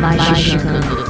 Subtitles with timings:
[0.00, 1.09] Magicando.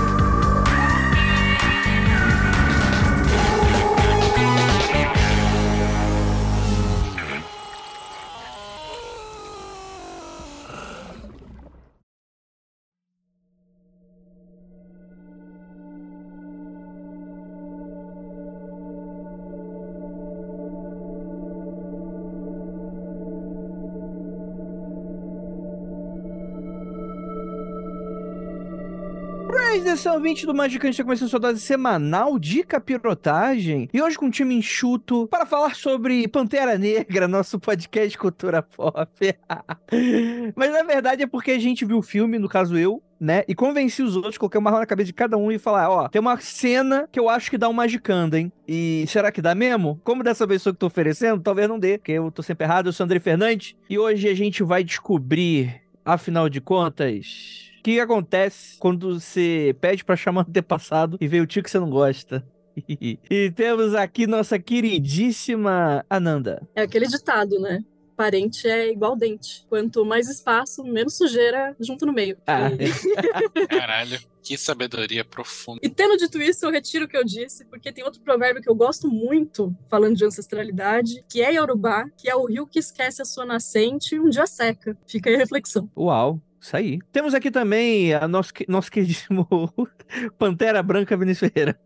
[29.90, 33.88] Edição 20 do Magicante está começando sua dose semanal de capirotagem.
[33.92, 39.10] E hoje com um time enxuto para falar sobre Pantera Negra, nosso podcast cultura pop.
[40.54, 43.42] Mas na verdade é porque a gente viu o filme, no caso eu, né?
[43.48, 46.08] E convenci os outros, coloquei uma mão na cabeça de cada um e falar: ó,
[46.08, 48.52] tem uma cena que eu acho que dá um magicando, hein?
[48.68, 50.00] E será que dá mesmo?
[50.04, 52.86] Como dessa vez sou que tô oferecendo, talvez não dê, porque eu tô sempre errado.
[52.86, 57.69] Eu sou André Fernandes e hoje a gente vai descobrir, afinal de contas.
[57.80, 61.78] O que acontece quando você pede pra chamar antepassado e vê o tio que você
[61.78, 62.46] não gosta?
[62.86, 66.60] e temos aqui nossa queridíssima Ananda.
[66.74, 67.82] É aquele ditado, né?
[68.14, 69.64] Parente é igual dente.
[69.66, 72.36] Quanto mais espaço, menos sujeira junto no meio.
[72.46, 72.68] Ah.
[73.70, 75.80] Caralho, que sabedoria profunda.
[75.82, 78.68] E tendo dito isso, eu retiro o que eu disse, porque tem outro provérbio que
[78.68, 83.22] eu gosto muito, falando de ancestralidade, que é Yorubá, que é o rio que esquece
[83.22, 84.94] a sua nascente e um dia seca.
[85.06, 85.90] Fica aí a reflexão.
[85.96, 86.42] Uau.
[86.60, 86.98] Isso aí.
[87.10, 89.48] Temos aqui também a nosso, nosso queridíssimo
[90.38, 91.80] Pantera Branca Vinícius Ferreira.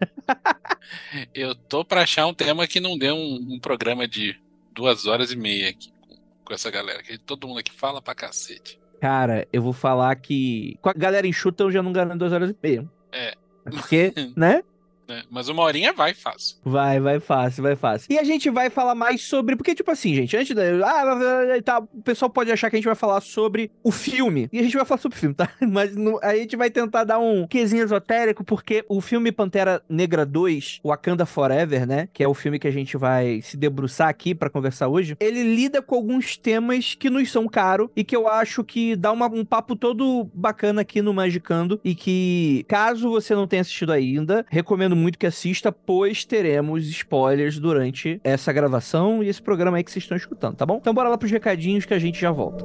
[1.33, 4.37] Eu tô pra achar um tema que não dê um, um programa de
[4.73, 8.15] duas horas e meia aqui com, com, essa galera, que todo mundo aqui fala pra
[8.15, 8.81] cacete.
[9.01, 10.77] Cara, eu vou falar que.
[10.83, 12.91] Com a galera enxuta eu já não garanto duas horas e meia.
[13.13, 13.35] É.
[13.65, 14.63] Porque, né?
[15.09, 16.57] É, mas uma horinha vai fácil.
[16.65, 18.13] Vai, vai fácil, vai fácil.
[18.13, 19.57] E a gente vai falar mais sobre.
[19.57, 20.63] Porque, tipo assim, gente, antes da.
[20.85, 24.49] Ah, tá, o pessoal pode achar que a gente vai falar sobre o filme.
[24.53, 25.51] E a gente vai falar sobre o filme, tá?
[25.61, 30.25] Mas no, a gente vai tentar dar um quesinho esotérico, porque o filme Pantera Negra
[30.25, 32.09] 2, Wakanda Forever, né?
[32.13, 35.17] Que é o filme que a gente vai se debruçar aqui para conversar hoje.
[35.21, 39.13] Ele lida com alguns temas que nos são caros e que eu acho que dá
[39.13, 41.81] uma, um papo todo bacana aqui no Magicando.
[41.85, 47.59] E que, caso você não tenha assistido ainda, recomendo muito que assista, pois teremos spoilers
[47.59, 50.79] durante essa gravação e esse programa aí que vocês estão escutando, tá bom?
[50.81, 52.65] Então bora lá pros recadinhos que a gente já volta.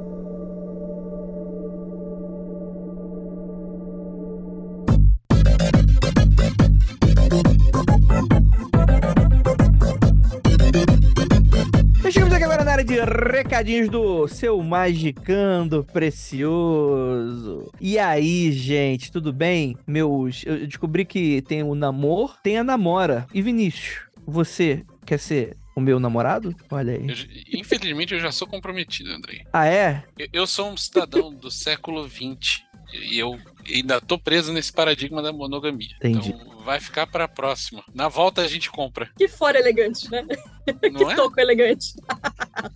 [12.79, 17.69] De recadinhos do seu magicando precioso.
[17.79, 19.75] E aí, gente, tudo bem?
[19.85, 23.28] Meus, eu descobri que tem o namor, tem a namora.
[23.34, 26.56] E Vinícius, você quer ser o meu namorado?
[26.72, 27.07] Olha aí.
[27.51, 29.41] Eu, infelizmente eu já sou comprometido, Andrei.
[29.51, 30.03] Ah, é?
[30.17, 32.63] Eu, eu sou um cidadão do século XX
[32.94, 35.96] e eu ainda tô preso nesse paradigma da monogamia.
[35.97, 36.29] Entendi.
[36.29, 37.84] Então vai ficar pra próxima.
[37.94, 39.09] Na volta a gente compra.
[39.17, 40.25] Que fora elegante, né?
[40.91, 41.16] Não que é?
[41.16, 41.94] toco elegante.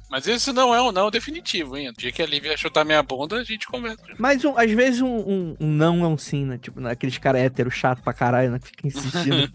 [0.10, 1.90] Mas isso não é um não definitivo, hein?
[1.90, 4.04] O dia que a Lívia chutar minha bunda, a gente conversa.
[4.18, 6.58] Mas um, às vezes um, um, um não é um sim, né?
[6.58, 8.60] Tipo, aqueles caras héteros chato pra caralho, né?
[8.60, 9.50] Que fica insistindo.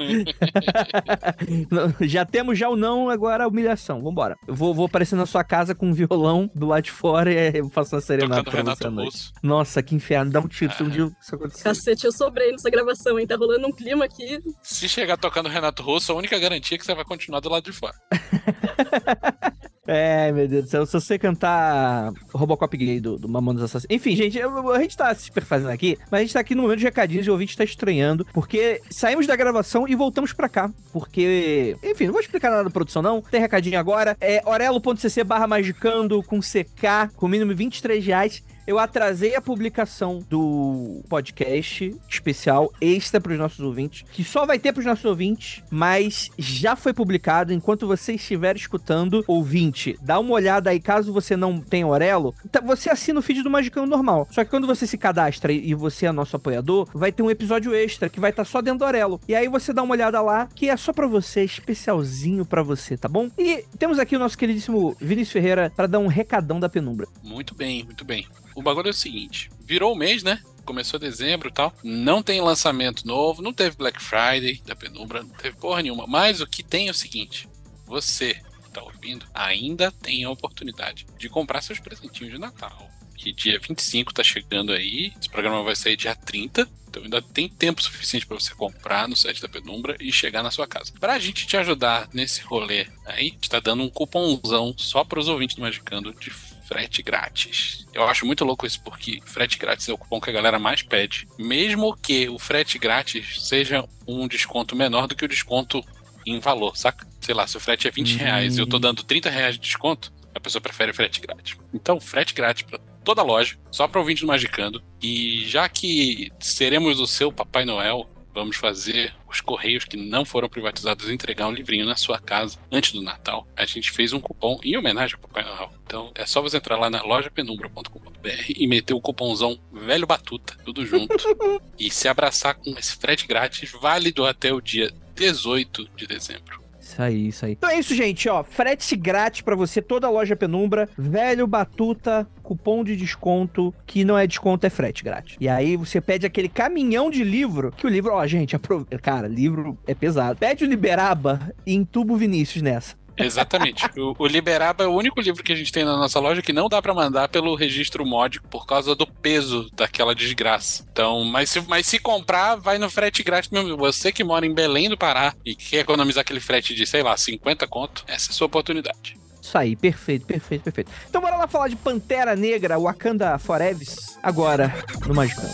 [2.02, 4.02] já temos já o não, agora a humilhação.
[4.02, 4.36] Vambora.
[4.46, 7.58] Eu vou, vou aparecer na sua casa com um violão do lado de fora e
[7.58, 9.32] eu faço uma serenata Tocando pra Renato você à noite.
[9.42, 10.32] Nossa, que inferno.
[10.32, 11.62] Dá um tiro se um dia isso acontecer.
[11.62, 13.26] Cacete, eu sobrei nessa gravação, hein?
[13.26, 14.40] Tá rolando um clima aqui.
[14.62, 17.64] Se chegar tocando Renato Russo, a única garantia é que você vai continuar do lado
[17.64, 17.94] de fora.
[19.90, 20.84] É, meu Deus do céu.
[20.84, 23.86] Se você cantar Robocop gay do, do Mamonas Assassinos.
[23.96, 26.60] Enfim, gente, eu- a gente tá se perfazendo aqui, mas a gente tá aqui no
[26.60, 30.46] momento de recadinhos e o ouvinte tá estranhando, porque saímos da gravação e voltamos pra
[30.46, 30.70] cá.
[30.92, 33.22] Porque, enfim, não vou explicar nada da produção, não.
[33.22, 34.14] Tem recadinho agora.
[34.20, 38.44] É orelo.cc barra magicando com CK, com mínimo 23 reais.
[38.68, 44.58] Eu atrasei a publicação do podcast especial extra para os nossos ouvintes, que só vai
[44.58, 47.50] ter para os nossos ouvintes, mas já foi publicado.
[47.50, 50.78] Enquanto você estiver escutando, ouvinte, dá uma olhada aí.
[50.78, 54.28] Caso você não tenha Orelo, tá- você assina o feed do Magicão normal.
[54.30, 57.74] Só que quando você se cadastra e você é nosso apoiador, vai ter um episódio
[57.74, 59.18] extra que vai estar só dentro do Orelo.
[59.26, 62.98] E aí você dá uma olhada lá, que é só para você, especialzinho para você,
[62.98, 63.30] tá bom?
[63.38, 67.08] E temos aqui o nosso queridíssimo Vinícius Ferreira para dar um recadão da penumbra.
[67.22, 68.26] Muito bem, muito bem.
[68.58, 70.42] O bagulho é o seguinte: virou o mês, né?
[70.64, 71.72] começou dezembro e tal.
[71.82, 76.06] Não tem lançamento novo, não teve Black Friday da Penumbra, não teve porra nenhuma.
[76.08, 77.48] Mas o que tem é o seguinte:
[77.86, 82.90] você que tá ouvindo ainda tem a oportunidade de comprar seus presentinhos de Natal.
[83.16, 85.12] Que dia 25 tá chegando aí.
[85.18, 86.68] Esse programa vai sair dia 30.
[86.88, 90.50] Então ainda tem tempo suficiente para você comprar no site da Penumbra e chegar na
[90.50, 90.92] sua casa.
[90.98, 95.20] Pra gente te ajudar nesse rolê aí, a gente tá dando um cupomzão só para
[95.20, 96.30] os ouvintes do Magicando de
[96.68, 97.86] frete grátis.
[97.94, 100.82] Eu acho muito louco isso, porque frete grátis é o cupom que a galera mais
[100.82, 101.26] pede.
[101.38, 105.82] Mesmo que o frete grátis seja um desconto menor do que o desconto
[106.26, 107.06] em valor, saca?
[107.20, 109.62] Sei lá, se o frete é 20 reais e eu tô dando 30 reais de
[109.62, 111.56] desconto, a pessoa prefere frete grátis.
[111.72, 114.82] Então, frete grátis para toda a loja, só para ouvinte do Magicando.
[115.02, 120.48] E já que seremos o seu Papai Noel, vamos fazer os correios que não foram
[120.48, 123.46] privatizados entregar um livrinho na sua casa antes do Natal.
[123.56, 125.72] A gente fez um cupom em homenagem ao Papai Noel.
[125.84, 130.86] Então é só você entrar lá na lojapenumbra.com.br e meter o cupomzão Velho Batuta, tudo
[130.86, 131.16] junto,
[131.76, 136.67] e se abraçar com esse frete grátis válido até o dia 18 de dezembro.
[136.88, 137.52] Isso aí, isso aí.
[137.52, 138.42] Então é isso, gente, ó.
[138.42, 140.88] Frete grátis pra você, toda a loja Penumbra.
[140.96, 145.36] Velho Batuta, cupom de desconto, que não é desconto, é frete grátis.
[145.38, 148.84] E aí você pede aquele caminhão de livro, que o livro, ó, gente, aprov...
[149.02, 150.38] cara, livro é pesado.
[150.38, 152.96] Pede o Liberaba e entuba o Vinícius nessa.
[153.18, 153.84] Exatamente.
[153.98, 156.52] O, o, Liberaba é o único livro que a gente tem na nossa loja que
[156.52, 160.86] não dá para mandar pelo registro mod por causa do peso daquela desgraça.
[160.92, 163.76] Então, mas se, mas se comprar, vai no frete grátis mesmo.
[163.76, 167.16] Você que mora em Belém do Pará e quer economizar aquele frete de, sei lá,
[167.16, 169.16] 50 conto, essa é a sua oportunidade.
[169.48, 170.90] Isso aí, perfeito, perfeito, perfeito.
[171.08, 173.86] Então bora lá falar de Pantera Negra, Wakanda Forever,
[174.22, 174.74] agora
[175.06, 175.48] no Magicando.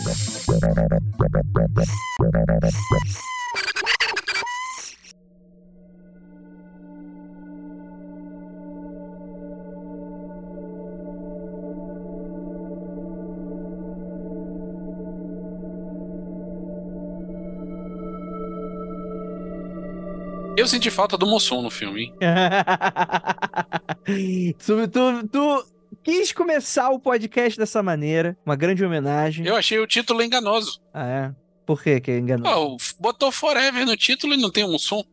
[20.65, 22.13] Eu senti falta do Mussum no filme, hein?
[24.57, 25.65] tu, tu, tu
[26.03, 29.45] quis começar o podcast dessa maneira, uma grande homenagem.
[29.45, 30.81] Eu achei o título enganoso.
[30.91, 31.31] Ah, é?
[31.67, 32.57] Por que que é enganoso?
[32.57, 35.03] Oh, botou Forever no título e não tem um som.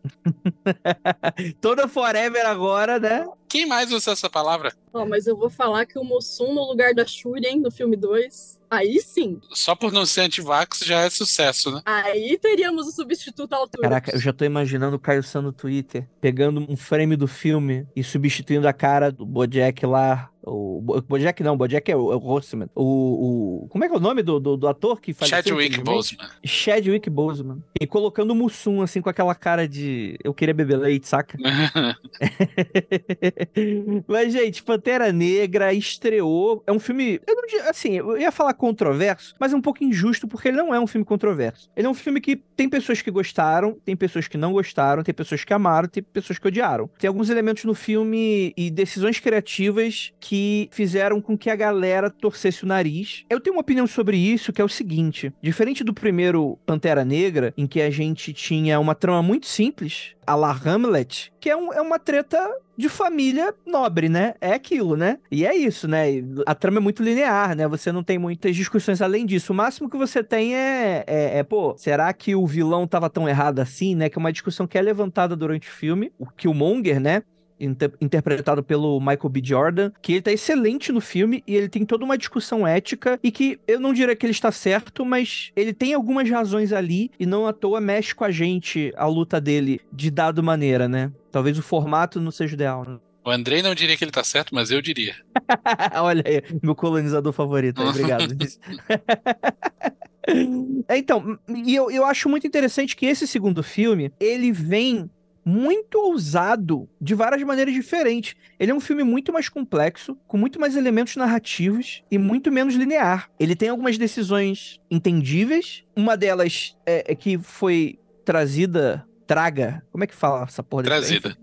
[1.61, 3.27] Toda Forever agora, né?
[3.53, 4.73] Quem mais usa essa palavra?
[4.95, 7.97] Oh, mas eu vou falar que o Mussum no lugar da Shuri, hein, no filme
[7.97, 8.59] 2.
[8.71, 9.39] Aí sim.
[9.51, 11.83] Só por não ser antivax já é sucesso, né?
[11.85, 13.83] Aí teríamos o substituto à altura.
[13.83, 17.87] Caraca, eu já tô imaginando o Caio San no Twitter pegando um frame do filme
[17.95, 20.31] e substituindo a cara do Bojack lá.
[20.45, 22.69] O Bojack não, Bojack é o, é o Horseman.
[22.75, 25.81] O, o, como é que é o nome do, do, do ator que faz Chadwick
[25.81, 26.29] Boseman.
[26.45, 27.63] Chadwick Boseman.
[27.81, 31.39] E colocando o Mussum assim com aquela cara de eu queria beber leite, saca?
[34.09, 39.35] Mas gente, Pantera Negra estreou, é um filme, eu não, assim, eu ia falar controverso,
[39.39, 41.71] mas é um pouco injusto porque ele não é um filme controverso.
[41.77, 45.15] Ele é um filme que tem pessoas que gostaram, tem pessoas que não gostaram, tem
[45.15, 46.91] pessoas que amaram, tem pessoas que odiaram.
[46.99, 50.32] Tem alguns elementos no filme e decisões criativas que
[50.71, 53.25] fizeram com que a galera torcesse o nariz.
[53.29, 57.53] Eu tenho uma opinião sobre isso, que é o seguinte: diferente do primeiro Pantera Negra,
[57.57, 61.73] em que a gente tinha uma trama muito simples, a la Hamlet, que é, um,
[61.73, 62.39] é uma treta
[62.77, 64.35] de família nobre, né?
[64.41, 65.19] É aquilo, né?
[65.31, 66.07] E é isso, né?
[66.47, 67.69] A trama é muito linear, né?
[67.69, 69.53] Você não tem muitas discussões além disso.
[69.53, 73.29] O máximo que você tem é, é, é pô, será que o vilão tava tão
[73.29, 74.09] errado assim, né?
[74.09, 76.13] Que é uma discussão que é levantada durante o filme.
[76.19, 77.23] O Killmonger, né?
[77.65, 79.41] Inter interpretado pelo Michael B.
[79.43, 83.31] Jordan, que ele tá excelente no filme e ele tem toda uma discussão ética e
[83.31, 87.27] que eu não diria que ele está certo, mas ele tem algumas razões ali e
[87.27, 91.13] não à toa mexe com a gente a luta dele de dado maneira, né?
[91.31, 92.99] Talvez o formato não seja ideal, né?
[93.25, 95.15] O Andrei não diria que ele tá certo, mas eu diria.
[95.95, 97.81] Olha aí, meu colonizador favorito.
[97.81, 98.35] Obrigado.
[100.91, 105.11] então, e eu, eu acho muito interessante que esse segundo filme, ele vem
[105.45, 108.35] muito ousado de várias maneiras diferentes.
[108.59, 112.75] Ele é um filme muito mais complexo, com muito mais elementos narrativos e muito menos
[112.75, 113.31] linear.
[113.39, 115.85] Ele tem algumas decisões entendíveis.
[115.97, 119.07] Uma delas é, é que foi trazida.
[119.27, 119.83] Traga.
[119.91, 120.83] Como é que fala essa porra?
[120.83, 121.37] Trazida.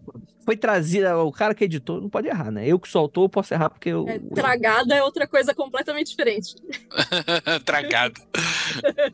[0.46, 1.18] Foi trazida.
[1.18, 2.68] O cara que editou não pode errar, né?
[2.68, 4.08] Eu que sou autor, posso errar porque eu.
[4.08, 6.56] É, tragada é outra coisa completamente diferente.
[7.66, 8.20] tragada.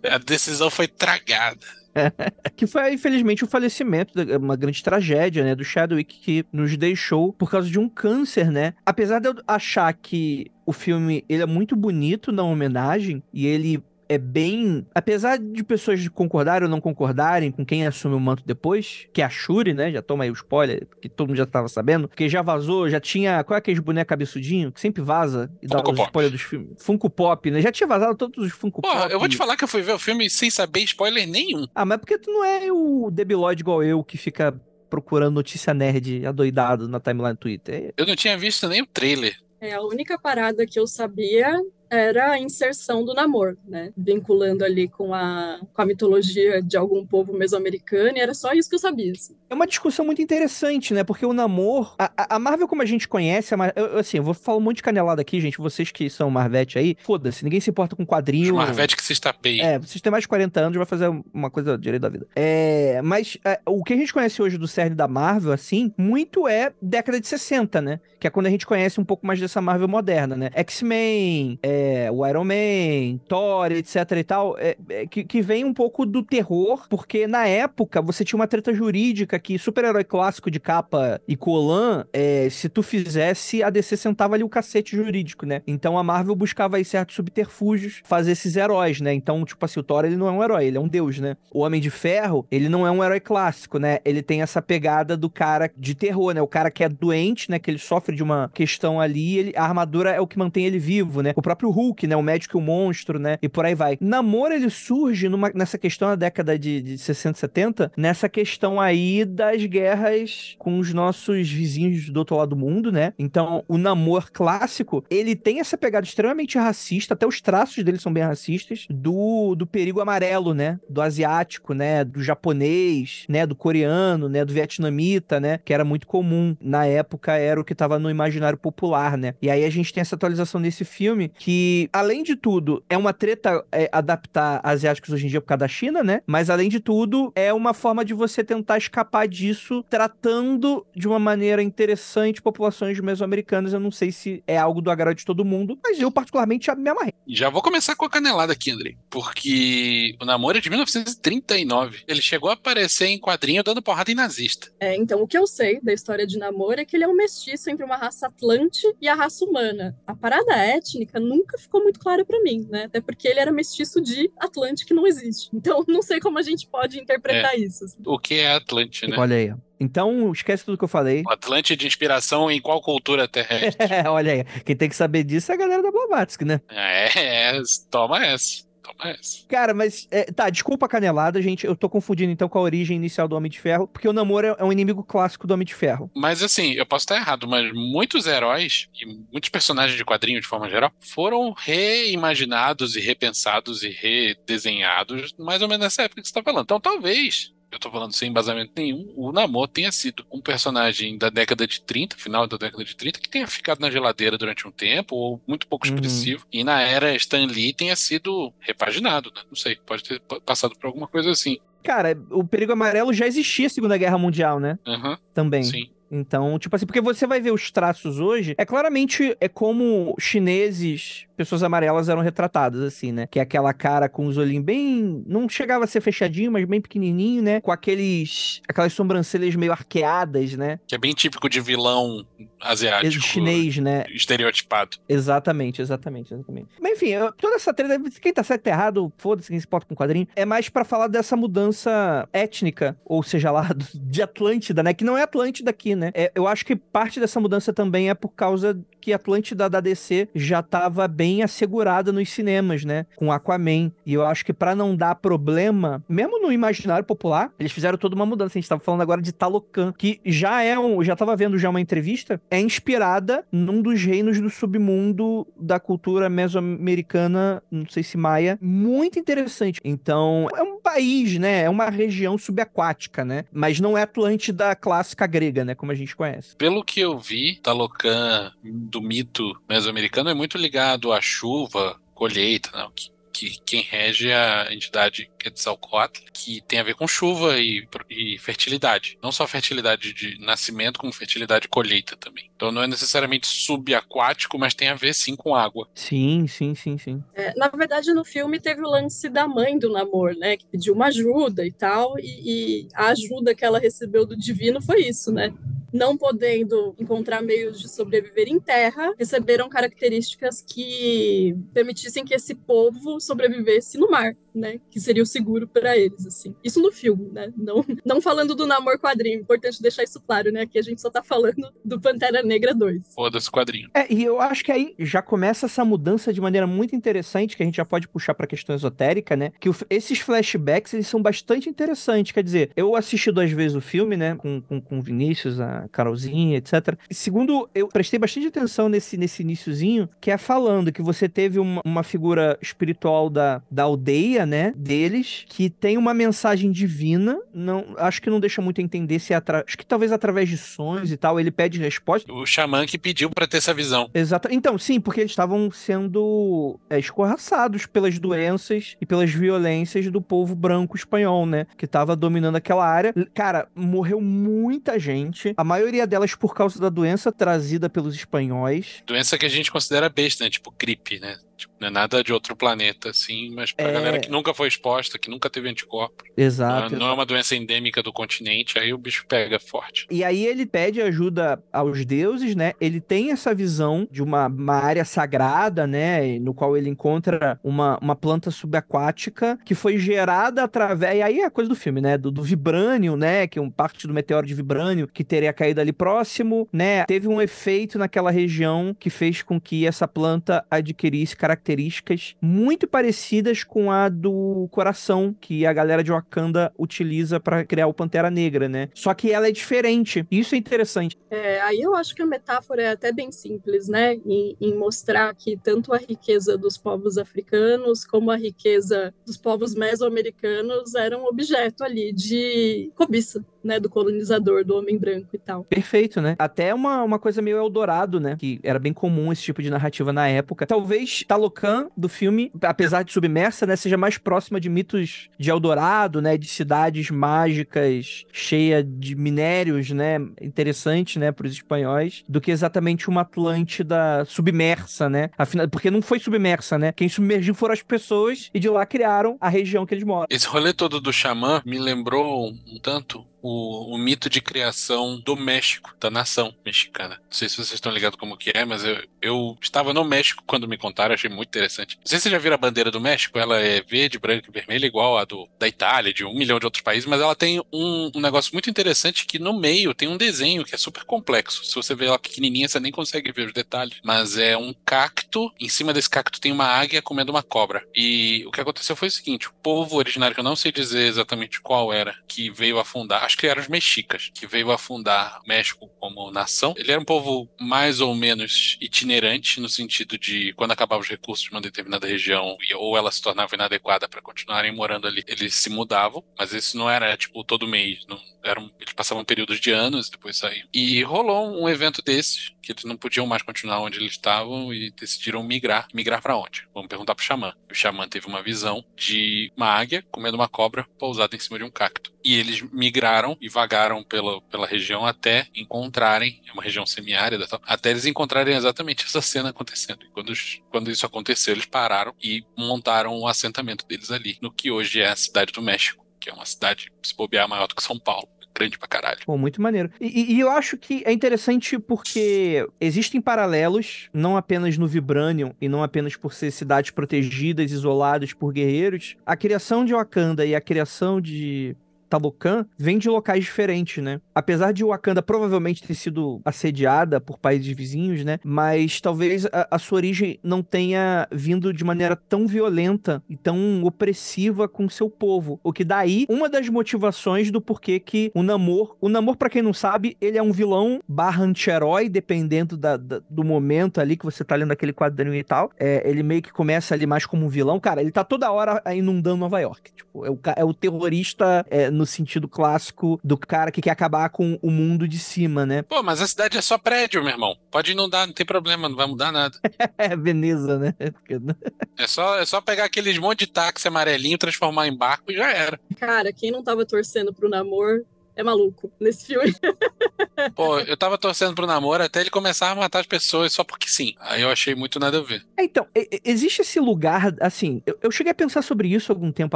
[0.10, 1.66] A decisão foi tragada.
[2.56, 7.50] que foi, infelizmente, o falecimento, uma grande tragédia, né, do Chadwick, que nos deixou por
[7.50, 8.74] causa de um câncer, né?
[8.86, 13.84] Apesar de eu achar que o filme ele é muito bonito na homenagem e ele
[14.08, 14.86] é bem.
[14.94, 19.26] Apesar de pessoas concordarem ou não concordarem com quem assume o manto depois, que é
[19.26, 19.92] a Shuri, né?
[19.92, 22.08] Já toma aí o spoiler, que todo mundo já tava sabendo.
[22.08, 23.44] Porque já vazou, já tinha.
[23.44, 24.72] Qual é aquele boneco cabeçudinho?
[24.72, 26.08] Que sempre vaza e dá Funko os Pop.
[26.08, 26.70] spoilers dos filmes.
[26.80, 27.62] Funko Pop, né?
[27.62, 29.14] Já tinha vazado todos os Funko Porra, Pop.
[29.14, 31.66] eu vou te falar que eu fui ver o filme sem saber spoiler nenhum.
[31.74, 34.60] Ah, mas porque tu não é o debilóide igual eu que fica
[34.90, 37.94] procurando notícia nerd adoidado na timeline do Twitter.
[37.98, 39.36] Eu não tinha visto nem o trailer.
[39.60, 41.60] É, a única parada que eu sabia
[41.96, 43.92] era a inserção do namoro, né?
[43.98, 48.70] Vinculando ali com a, com a mitologia de algum povo mesoamericano, e era só isso
[48.70, 49.12] que eu sabia.
[49.12, 49.36] assim.
[49.50, 51.04] É uma discussão muito interessante, né?
[51.04, 51.88] Porque o namoro.
[51.98, 54.62] A, a- Marvel, como a gente conhece, a Mar- eu- assim, eu vou falar um
[54.62, 55.58] monte de canelada aqui, gente.
[55.58, 58.56] Vocês que são Marvete aí, foda-se, ninguém se importa com Os quadrinho.
[58.56, 59.64] Marvete que se estapeia.
[59.64, 62.28] É, vocês têm mais de 40 anos, vai fazer uma coisa direito da vida.
[62.36, 66.48] É, mas é, o que a gente conhece hoje do cerne da Marvel, assim, muito
[66.48, 68.00] é década de 60, né?
[68.20, 70.50] Que é quando a gente conhece um pouco mais dessa Marvel moderna, né?
[70.54, 75.74] X-Men, é, o Iron Man, Thor, etc e tal, é, é, que, que vem um
[75.74, 80.60] pouco do terror, porque na época você tinha uma treta jurídica que super-herói clássico de
[80.60, 85.62] capa e colan, é, se tu fizesse, a DC sentava ali o cacete jurídico, né?
[85.68, 89.14] Então a Marvel buscava aí certos subterfúgios fazer esses heróis, né?
[89.14, 91.36] Então, tipo assim, o Thor ele não é um herói, ele é um deus, né?
[91.52, 94.00] O Homem de Ferro, ele não é um herói clássico, né?
[94.06, 96.42] Ele tem essa pegada do cara de terror, né?
[96.42, 97.60] O cara que é doente, né?
[97.60, 100.80] Que ele sofre de uma questão ali, ele- a armadura é o que mantém ele
[100.80, 101.34] vivo, né?
[101.36, 102.16] O próprio Hulk, né?
[102.16, 103.38] O médico e o monstro, né?
[103.42, 103.98] E por aí vai.
[104.00, 109.26] Namor, ele surge numa, nessa questão da década de, de 60, 70, nessa questão aí
[109.26, 113.14] das guerras com os nossos vizinhos do outro lado do mundo, né?
[113.18, 118.14] Então, o Namor clássico, ele tem essa pegada extremamente racista, até os traços dele são
[118.14, 120.80] bem racistas, do, do perigo amarelo, né?
[120.90, 122.04] Do asiático, né?
[122.04, 123.46] Do japonês, né?
[123.46, 124.44] Do coreano, né?
[124.46, 125.60] Do vietnamita, né?
[125.64, 126.56] Que era muito comum.
[126.60, 129.34] Na época, era o que tava no imaginário popular, né?
[129.42, 131.55] E aí a gente tem essa atualização desse filme, que,
[131.92, 135.68] além de tudo, é uma treta é, adaptar asiáticos hoje em dia por causa da
[135.68, 136.22] China, né?
[136.26, 141.20] Mas, além de tudo, é uma forma de você tentar escapar disso, tratando de uma
[141.20, 143.74] maneira interessante populações mesoamericanas.
[143.74, 146.90] Eu não sei se é algo do agrado de todo mundo, mas eu, particularmente, me
[146.90, 147.14] amarrei.
[147.28, 148.98] Já vou começar com a canelada aqui, Andrei.
[149.10, 152.04] Porque o namoro é de 1939.
[152.08, 154.72] Ele chegou a aparecer em quadrinho dando porrada em nazista.
[154.80, 157.16] É, então, o que eu sei da história de namoro é que ele é um
[157.16, 159.96] mestiço entre uma raça atlante e a raça humana.
[160.06, 162.84] A parada étnica nunca ficou muito clara pra mim, né?
[162.86, 165.50] Até porque ele era mestiço de Atlante que não existe.
[165.54, 167.86] Então, não sei como a gente pode interpretar isso.
[167.86, 167.98] assim.
[168.06, 169.18] O que é Atlante, né?
[169.18, 169.54] Olha aí.
[169.80, 171.24] Então, esquece tudo que eu falei.
[171.26, 173.86] O Atlante de inspiração em qual cultura terrestre?
[174.08, 174.44] Olha aí.
[174.64, 176.62] Quem tem que saber disso é a galera da Blavatsky, né?
[176.70, 177.62] é, é,
[177.92, 178.66] toma essa.
[178.86, 179.46] Toma essa.
[179.48, 180.08] Cara, mas.
[180.12, 181.66] é, tá, desculpa a canelada, gente.
[181.66, 184.48] Eu tô confundindo então com a origem inicial do Homem de Ferro, porque o namoro
[184.60, 186.10] é- um inimigo clássico do Homem de Ferro.
[186.16, 190.48] Mas assim, eu posso estar errado, mas muitos heróis e muitos personagens de quadrinho de
[190.48, 196.32] forma geral foram reimaginados e repensados e redesenhados mais ou menos nessa época que você
[196.32, 196.64] está falando.
[196.66, 201.30] Então talvez, eu tô falando sem embasamento nenhum, o Namor tenha sido um personagem da
[201.30, 204.72] década de 30, final da década de 30, que tenha ficado na geladeira durante um
[204.72, 205.94] tempo, ou muito pouco Uhum.
[205.96, 209.42] expressivo, e na era Stan Lee tenha sido repaginado, né?
[209.50, 211.58] Não sei, pode ter pa- passado por alguma coisa assim.
[211.84, 214.80] Cara, o perigo amarelo já existia a Segunda Guerra Mundial, né?
[214.88, 215.64] Aham, Também.
[215.64, 215.90] sim.
[216.10, 221.26] Então, tipo assim, porque você vai ver os traços hoje, é claramente é como chineses,
[221.36, 223.28] pessoas amarelas eram retratadas, assim, né?
[223.28, 225.24] Que é aquela cara com os olhinhos bem.
[225.28, 227.62] Não chegava a ser fechadinho, mas bem pequenininho, né?
[227.62, 228.62] Com aqueles.
[228.68, 230.80] aquelas sobrancelhas meio arqueadas, né?
[230.88, 232.26] Que é bem típico de vilão
[232.60, 233.24] asiático.
[233.24, 234.06] Chinês, né?
[234.10, 234.98] Estereotipado.
[235.08, 236.70] Exatamente, exatamente, exatamente.
[236.80, 239.96] Mas enfim, toda essa treta, quem tá certo e errado, foda-se quem se importa com
[239.96, 244.94] quadrinho, é mais pra falar dessa mudança étnica, ou seja lá, de Atlântida, né?
[244.94, 246.12] Que não é Atlântida aqui, né?
[246.14, 250.30] É, eu acho que parte dessa mudança também é por causa que Atlântida da DC
[250.34, 253.06] já tava bem assegurada nos cinemas, né?
[253.16, 253.92] Com Aquaman.
[254.06, 258.16] E eu acho que pra não dar problema, mesmo no imaginário popular, eles fizeram toda
[258.16, 258.58] uma mudança.
[258.58, 261.04] A gente tava falando agora de Talocan, que já é um.
[261.04, 266.30] Já tava vendo já uma entrevista, é inspirada num dos reinos do submundo da cultura
[266.30, 269.80] mesoamericana, não sei se maia, muito interessante.
[269.84, 271.64] Então, é um país, né?
[271.64, 273.46] É uma região subaquática, né?
[273.52, 275.76] Mas não é Atlântida clássica grega, né?
[275.86, 276.56] Como a gente conhece.
[276.56, 282.90] Pelo que eu vi, Talocan do mito mesoamericano é muito ligado à chuva, colheita, não,
[282.90, 287.88] que, que quem rege é a entidade Quetzalcoatl, que tem a ver com chuva e,
[288.10, 289.16] e fertilidade.
[289.22, 292.50] Não só fertilidade de nascimento, como fertilidade de colheita também.
[292.56, 295.88] Então não é necessariamente subaquático, mas tem a ver sim com água.
[295.94, 297.24] Sim, sim, sim, sim.
[297.36, 300.58] É, na verdade, no filme teve o lance da mãe do namoro, né?
[300.58, 304.82] Que pediu uma ajuda e tal, e, e a ajuda que ela recebeu do divino
[304.82, 305.54] foi isso, né?
[305.96, 313.22] Não podendo encontrar meios de sobreviver em terra, receberam características que permitissem que esse povo
[313.22, 314.80] sobrevivesse no mar, né?
[314.90, 316.56] Que seria o seguro para eles, assim.
[316.64, 317.52] Isso no filme, né?
[317.56, 320.66] Não, não falando do namoro quadrinho, importante deixar isso claro, né?
[320.66, 323.14] Que a gente só tá falando do Pantera Negra 2.
[323.14, 323.90] Foda-se quadrinho.
[323.94, 327.64] É, e eu acho que aí já começa essa mudança de maneira muito interessante, que
[327.64, 329.52] a gente já pode puxar pra questão esotérica, né?
[329.60, 332.32] Que o, esses flashbacks, eles são bastante interessantes.
[332.32, 334.36] Quer dizer, eu assisti duas vezes o filme, né?
[334.36, 336.98] Com, com, com o Vinícius, a Carolzinha, etc.
[337.10, 341.60] E segundo, eu prestei bastante atenção nesse, nesse iníciozinho, que é falando que você teve
[341.60, 344.74] uma, uma figura espiritual da, da aldeia, né?
[344.76, 347.38] Deles, que tem uma mensagem divina.
[347.54, 349.64] Não, acho que não deixa muito entender se é atra...
[349.68, 352.32] Acho que talvez através de sonhos e tal, ele pede resposta.
[352.32, 354.10] O xamã que pediu para ter essa visão.
[354.14, 354.48] Exato.
[354.52, 360.56] Então, sim, porque eles estavam sendo é, escorraçados pelas doenças e pelas violências do povo
[360.56, 361.66] branco espanhol, né?
[361.78, 363.14] Que tava dominando aquela área.
[363.34, 365.54] Cara, morreu muita gente.
[365.58, 369.04] A maioria delas por causa da doença trazida pelos espanhóis.
[369.06, 370.50] Doença que a gente considera besta, né?
[370.50, 371.38] Tipo gripe, né?
[371.58, 373.94] Tipo, não é nada de outro planeta, assim, mas pra É.
[373.94, 376.92] galera que nunca foi exposta, que nunca teve anticorpo, Exato.
[376.92, 380.06] não, não é uma doença endêmica do continente, aí o bicho pega forte.
[380.12, 382.74] E aí ele pede ajuda aos deuses, né?
[382.80, 386.38] Ele tem essa visão de uma, uma área sagrada, né?
[386.40, 391.16] No qual ele encontra uma, uma planta subaquática que foi gerada através.
[391.18, 392.18] E aí é a coisa do filme, né?
[392.18, 393.48] Do, do vibrânio, né?
[393.48, 397.06] Que é um parte do meteoro de vibrânio que teria caído ali próximo, né?
[397.06, 403.64] Teve um efeito naquela região que fez com que essa planta adquirisse características muito parecidas
[403.64, 408.68] com a do coração que a galera de Wakanda utiliza para criar o Pantera Negra,
[408.68, 408.90] né?
[408.96, 410.26] Só que ela é diferente.
[410.32, 411.16] Isso é interessante.
[411.30, 414.16] É, aí eu acho que a metáfora é até bem simples, né?
[414.26, 419.76] Em, em mostrar que tanto a riqueza dos povos africanos como a riqueza dos povos
[419.76, 423.80] mesoamericanos eram objeto ali de cobiça, né?
[423.80, 425.64] Do colonizador, do homem branco e tal.
[425.64, 426.36] Perfeito, né?
[426.38, 428.36] Até uma, uma coisa meio Eldorado, né?
[428.38, 430.66] Que era bem comum esse tipo de narrativa na época.
[430.66, 433.76] Talvez Talocan do filme, apesar de submersa, né?
[433.76, 436.38] Seja mais próxima de mitos de Eldorado, né?
[436.38, 440.18] De cidades mágicas, cheia de minérios, né?
[440.42, 441.32] Interessante, né?
[441.32, 445.30] Para os espanhóis, do que exatamente uma Atlântida submersa, né?
[445.38, 446.92] Afinal, porque não foi submersa, né?
[446.92, 450.28] Quem submergiu foram as pessoas e de lá criaram a região que eles moram.
[450.30, 455.36] Esse rolê todo do xamã me lembrou um tanto o, o mito de criação do
[455.36, 457.22] México, da nação mexicana.
[457.30, 460.44] Não sei se vocês estão ligados como que é, mas eu, eu estava no México
[460.48, 461.96] quando me contaram, achei muito interessante.
[461.98, 464.52] Não sei se vocês já viram a bandeira do México, ela é verde, branca e
[464.52, 467.60] vermelha, igual a do, da Itália, de um milhão de outros países, mas ela tem
[467.72, 471.64] um, um negócio muito interessante que no meio tem um desenho que é super complexo.
[471.66, 474.00] Se você ver ela pequenininha, você nem consegue ver os detalhes.
[474.04, 477.88] Mas é um cacto, em cima desse cacto tem uma águia comendo uma cobra.
[477.96, 481.06] E o que aconteceu foi o seguinte: o povo originário, que eu não sei dizer
[481.06, 486.32] exatamente qual era, que veio afundar, que eram os mexicas, que veio afundar México como
[486.32, 486.74] nação.
[486.78, 491.46] Ele era um povo mais ou menos itinerante, no sentido de quando acabavam os recursos
[491.46, 495.70] de uma determinada região, ou ela se tornava inadequada para continuarem morando ali, eles se
[495.70, 499.72] mudavam, mas isso não era tipo todo mês, não, era um- eles passavam períodos de
[499.72, 500.68] anos depois saíam.
[500.74, 504.92] E rolou um evento desses, que eles não podiam mais continuar onde eles estavam e
[504.92, 505.88] decidiram migrar.
[505.94, 506.68] Migrar para onde?
[506.74, 507.54] Vamos perguntar pro xamã.
[507.70, 511.64] O xamã teve uma visão de uma águia comendo uma cobra pousada em cima de
[511.64, 512.14] um cacto.
[512.24, 517.62] E eles migraram e vagaram pela, pela região até encontrarem, é uma região semiárida, tal,
[517.66, 520.04] até eles encontrarem exatamente essa cena acontecendo.
[520.04, 520.34] E quando,
[520.70, 525.08] quando isso aconteceu, eles pararam e montaram o assentamento deles ali, no que hoje é
[525.10, 528.28] a cidade do México, que é uma cidade, se bobear, maior do que São Paulo.
[528.58, 529.20] Grande pra caralho.
[529.26, 529.92] Pô, muito maneiro.
[530.00, 535.54] E, e- e eu acho que é interessante porque existem paralelos, não apenas no Vibranium
[535.60, 539.18] e não apenas por ser cidades protegidas, isoladas por guerreiros.
[539.26, 541.76] A criação de Wakanda e a criação de
[542.10, 544.20] Talocan vem de locais diferentes, né?
[544.34, 548.40] Apesar de Wakanda provavelmente ter sido assediada por países vizinhos, né?
[548.44, 553.84] Mas talvez a, a sua origem não tenha vindo de maneira tão violenta e tão
[553.84, 555.60] opressiva com seu povo.
[555.64, 559.62] O que daí uma das motivações do porquê que o Namor, o Namor para quem
[559.62, 564.26] não sabe, ele é um vilão barra anti-herói, dependendo da- da- do momento ali que
[564.26, 565.72] você tá lendo aquele quadrinho e tal.
[565.80, 567.80] É, ele meio que começa ali mais como um vilão.
[567.80, 569.92] Cara, ele tá toda hora inundando Nova York.
[569.94, 574.30] Tipo, é o, é o terrorista é, no sentido clássico do cara que quer acabar
[574.30, 575.82] com o mundo de cima, né?
[575.82, 577.58] Pô, mas a cidade é só prédio, meu irmão.
[577.72, 579.58] Pode inundar, não tem problema, não vai mudar nada.
[579.98, 580.94] É Veneza, né?
[581.98, 585.50] É só, é só pegar aqueles monte de táxi amarelinho, transformar em barco e já
[585.52, 585.80] era.
[585.98, 589.54] Cara, quem não tava torcendo pro namoro é maluco nesse filme.
[590.56, 593.88] Pô, eu tava torcendo pro namoro até ele começar a matar as pessoas só porque
[593.88, 594.14] sim.
[594.20, 595.44] Aí eu achei muito nada a ver.
[595.58, 595.88] É, Então,
[596.24, 599.56] existe esse lugar, assim, eu, eu cheguei a pensar sobre isso algum tempo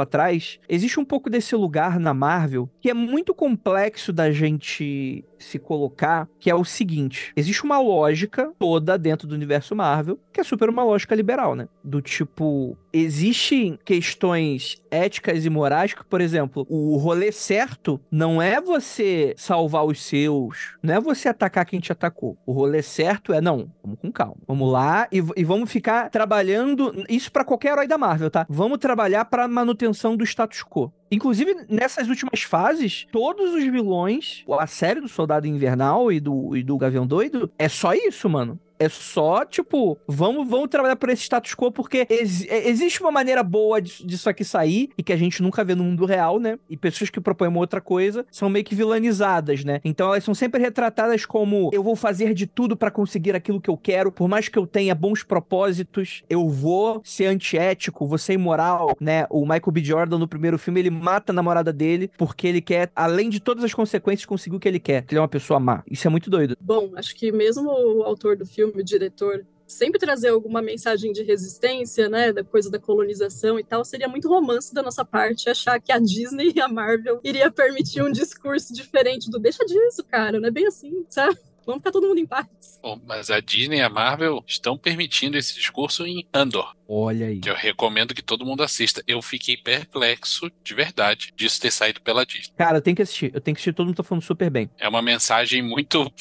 [0.00, 0.58] atrás.
[0.68, 6.28] Existe um pouco desse lugar na Marvel que é muito complexo da gente se colocar,
[6.38, 10.68] que é o seguinte: existe uma lógica toda dentro do universo Marvel, que é super
[10.68, 11.68] uma lógica liberal, né?
[11.82, 18.60] Do tipo, existem questões éticas e morais que, por exemplo, o rolê certo não é
[18.60, 22.36] você salvar os seus, não é você atacar quem te atacou.
[22.46, 24.36] O rolê certo é, não, vamos com calma.
[24.46, 28.46] Vamos lá e, e vamos ficar trabalhando, isso para qualquer herói da Marvel, tá?
[28.48, 30.92] Vamos trabalhar para manutenção do status quo.
[31.10, 36.62] Inclusive, nessas últimas fases, todos os vilões, a série do Soldado Invernal e do, e
[36.62, 38.58] do Gavião Doido, é só isso, mano.
[38.80, 43.42] É só, tipo, vamos, vamos trabalhar por esse status quo, porque ex existe uma maneira
[43.42, 46.58] boa disso, aqui sair, e que a gente nunca vê no mundo real, né?
[46.68, 49.82] E pessoas que propõem uma outra coisa são meio que vilanizadas, né?
[49.84, 53.68] Então elas são sempre retratadas como eu vou fazer de tudo para conseguir aquilo que
[53.68, 58.32] eu quero, por mais que eu tenha bons propósitos, eu vou ser antiético, vou ser
[58.32, 59.26] imoral, né?
[59.28, 59.84] O Michael B.
[59.84, 63.62] Jordan no primeiro filme, ele mata a namorada dele porque ele quer, além de todas
[63.62, 65.04] as consequências, conseguir o que ele quer.
[65.10, 65.82] Ele é uma pessoa má.
[65.90, 66.56] Isso é muito doido.
[66.58, 71.12] Bom, acho que mesmo o autor do filme filme, o diretor, sempre trazer alguma mensagem
[71.12, 75.48] de resistência, né, da coisa da colonização e tal, seria muito romance da nossa parte
[75.48, 80.04] achar que a Disney e a Marvel iria permitir um discurso diferente do deixa disso,
[80.04, 81.38] cara, não é bem assim, sabe?
[81.64, 82.48] Vamos ficar todo mundo em paz.
[82.82, 86.74] Bom, mas a Disney e a Marvel estão permitindo esse discurso em Andor.
[86.92, 87.38] Olha aí.
[87.38, 89.00] Que eu recomendo que todo mundo assista.
[89.06, 92.52] Eu fiquei perplexo, de verdade, disso ter saído pela Disney.
[92.58, 93.30] Cara, eu tenho que assistir.
[93.32, 94.68] Eu tenho que assistir, todo mundo tá falando super bem.
[94.76, 96.12] É uma mensagem muito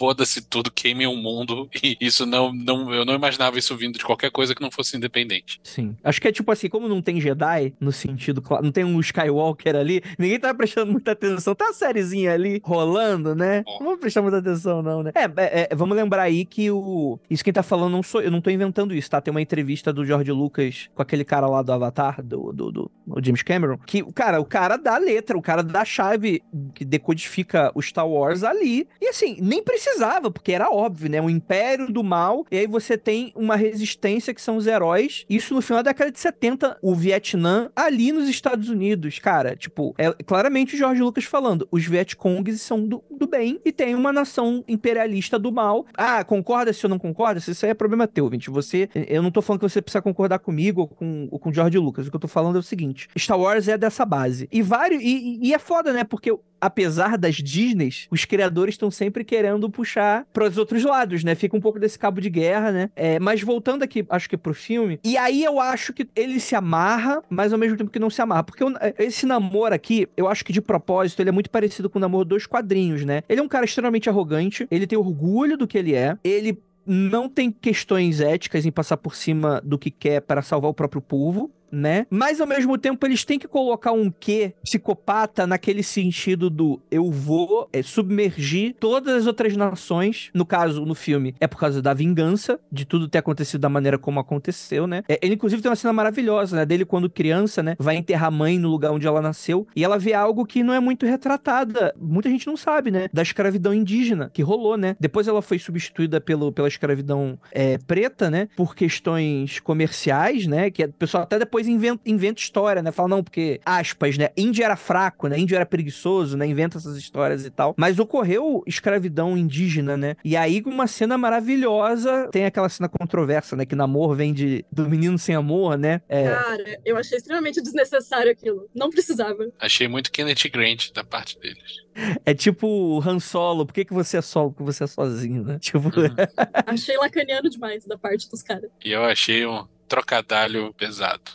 [0.00, 1.68] foda-se tudo, queime o mundo.
[1.82, 2.92] E isso não, não.
[2.92, 5.58] Eu não imaginava isso vindo de qualquer coisa que não fosse independente.
[5.64, 5.96] Sim.
[6.04, 9.74] Acho que é tipo assim, como não tem Jedi, no sentido, não tem um Skywalker
[9.74, 11.54] ali, ninguém tá prestando muita atenção.
[11.54, 13.64] Tá a sériezinha ali rolando, né?
[13.66, 15.10] Não vamos prestar muita atenção, não, né?
[15.14, 17.18] É, é, é, vamos lembrar aí que o.
[17.30, 18.20] Isso quem tá falando não sou.
[18.20, 19.22] Eu não tô inventando isso, tá?
[19.22, 22.90] Tem uma entrevista do George Lucas com aquele cara lá do Avatar, do, do, do,
[23.06, 26.42] do James Cameron, que, cara, o cara dá letra, o cara dá chave
[26.74, 28.88] que decodifica o Star Wars ali.
[29.00, 31.20] E assim, nem precisava, porque era óbvio, né?
[31.20, 35.24] Um império do mal, e aí você tem uma resistência que são os heróis.
[35.28, 39.94] Isso no final da década de 70, o Vietnã, ali nos Estados Unidos, cara, tipo,
[39.96, 44.12] é claramente o George Lucas falando, os Vietcongs são do, do bem e tem uma
[44.12, 45.86] nação imperialista do mal.
[45.94, 47.38] Ah, concorda se eu não concorda?
[47.38, 48.50] Isso aí é problema teu, gente.
[48.50, 51.78] Você, eu não tô falando que você precisa concordar comigo ou com, ou com George
[51.78, 52.06] Lucas.
[52.06, 54.48] O que eu tô falando é o seguinte: Star Wars é dessa base.
[54.50, 55.02] E vários.
[55.02, 56.04] E, e é foda, né?
[56.04, 61.34] Porque apesar das Disneys, os criadores estão sempre querendo puxar para os outros lados, né?
[61.34, 62.90] Fica um pouco desse cabo de guerra, né?
[62.94, 66.54] É, mas voltando aqui, acho que pro filme, e aí eu acho que ele se
[66.54, 68.44] amarra, mas ao mesmo tempo que não se amarra.
[68.44, 71.98] Porque eu, esse namoro aqui, eu acho que de propósito, ele é muito parecido com
[71.98, 73.22] o namoro dos quadrinhos, né?
[73.28, 76.58] Ele é um cara extremamente arrogante, ele tem orgulho do que ele é, ele
[76.92, 81.00] não tem questões éticas em passar por cima do que quer para salvar o próprio
[81.00, 82.06] povo né?
[82.10, 87.10] Mas ao mesmo tempo eles têm que colocar um quê psicopata naquele sentido do eu
[87.10, 90.30] vou é, submergir todas as outras nações.
[90.34, 93.98] No caso, no filme, é por causa da vingança de tudo ter acontecido da maneira
[93.98, 95.02] como aconteceu, né?
[95.08, 96.66] É, ele inclusive tem uma cena maravilhosa, né?
[96.66, 97.76] Dele quando criança, né?
[97.78, 100.74] Vai enterrar a mãe no lugar onde ela nasceu e ela vê algo que não
[100.74, 101.94] é muito retratada.
[101.98, 103.08] Muita gente não sabe, né?
[103.12, 104.96] Da escravidão indígena que rolou, né?
[104.98, 108.48] Depois ela foi substituída pelo, pela escravidão é, preta, né?
[108.56, 110.70] Por questões comerciais, né?
[110.70, 112.90] Que o pessoal até depois depois inventa, inventa história, né?
[112.90, 114.30] Fala, não, porque, aspas, né?
[114.36, 115.38] Índio era fraco, né?
[115.38, 116.46] Índio era preguiçoso, né?
[116.46, 117.74] Inventa essas histórias e tal.
[117.76, 120.16] Mas ocorreu escravidão indígena, né?
[120.24, 123.66] E aí, uma cena maravilhosa, tem aquela cena controversa, né?
[123.66, 126.00] Que namoro vem de, do menino sem amor, né?
[126.08, 126.24] É...
[126.24, 128.68] Cara, eu achei extremamente desnecessário aquilo.
[128.74, 129.48] Não precisava.
[129.58, 131.89] Achei muito Kenneth Grant da parte deles.
[132.24, 134.50] É tipo Han Solo, por que, que você é solo?
[134.50, 135.58] Porque você é sozinho, né?
[135.58, 135.78] Tipo.
[135.78, 136.14] Uhum.
[136.66, 138.70] achei lacaniano demais da parte dos caras.
[138.84, 141.32] E eu achei um trocadalho pesado.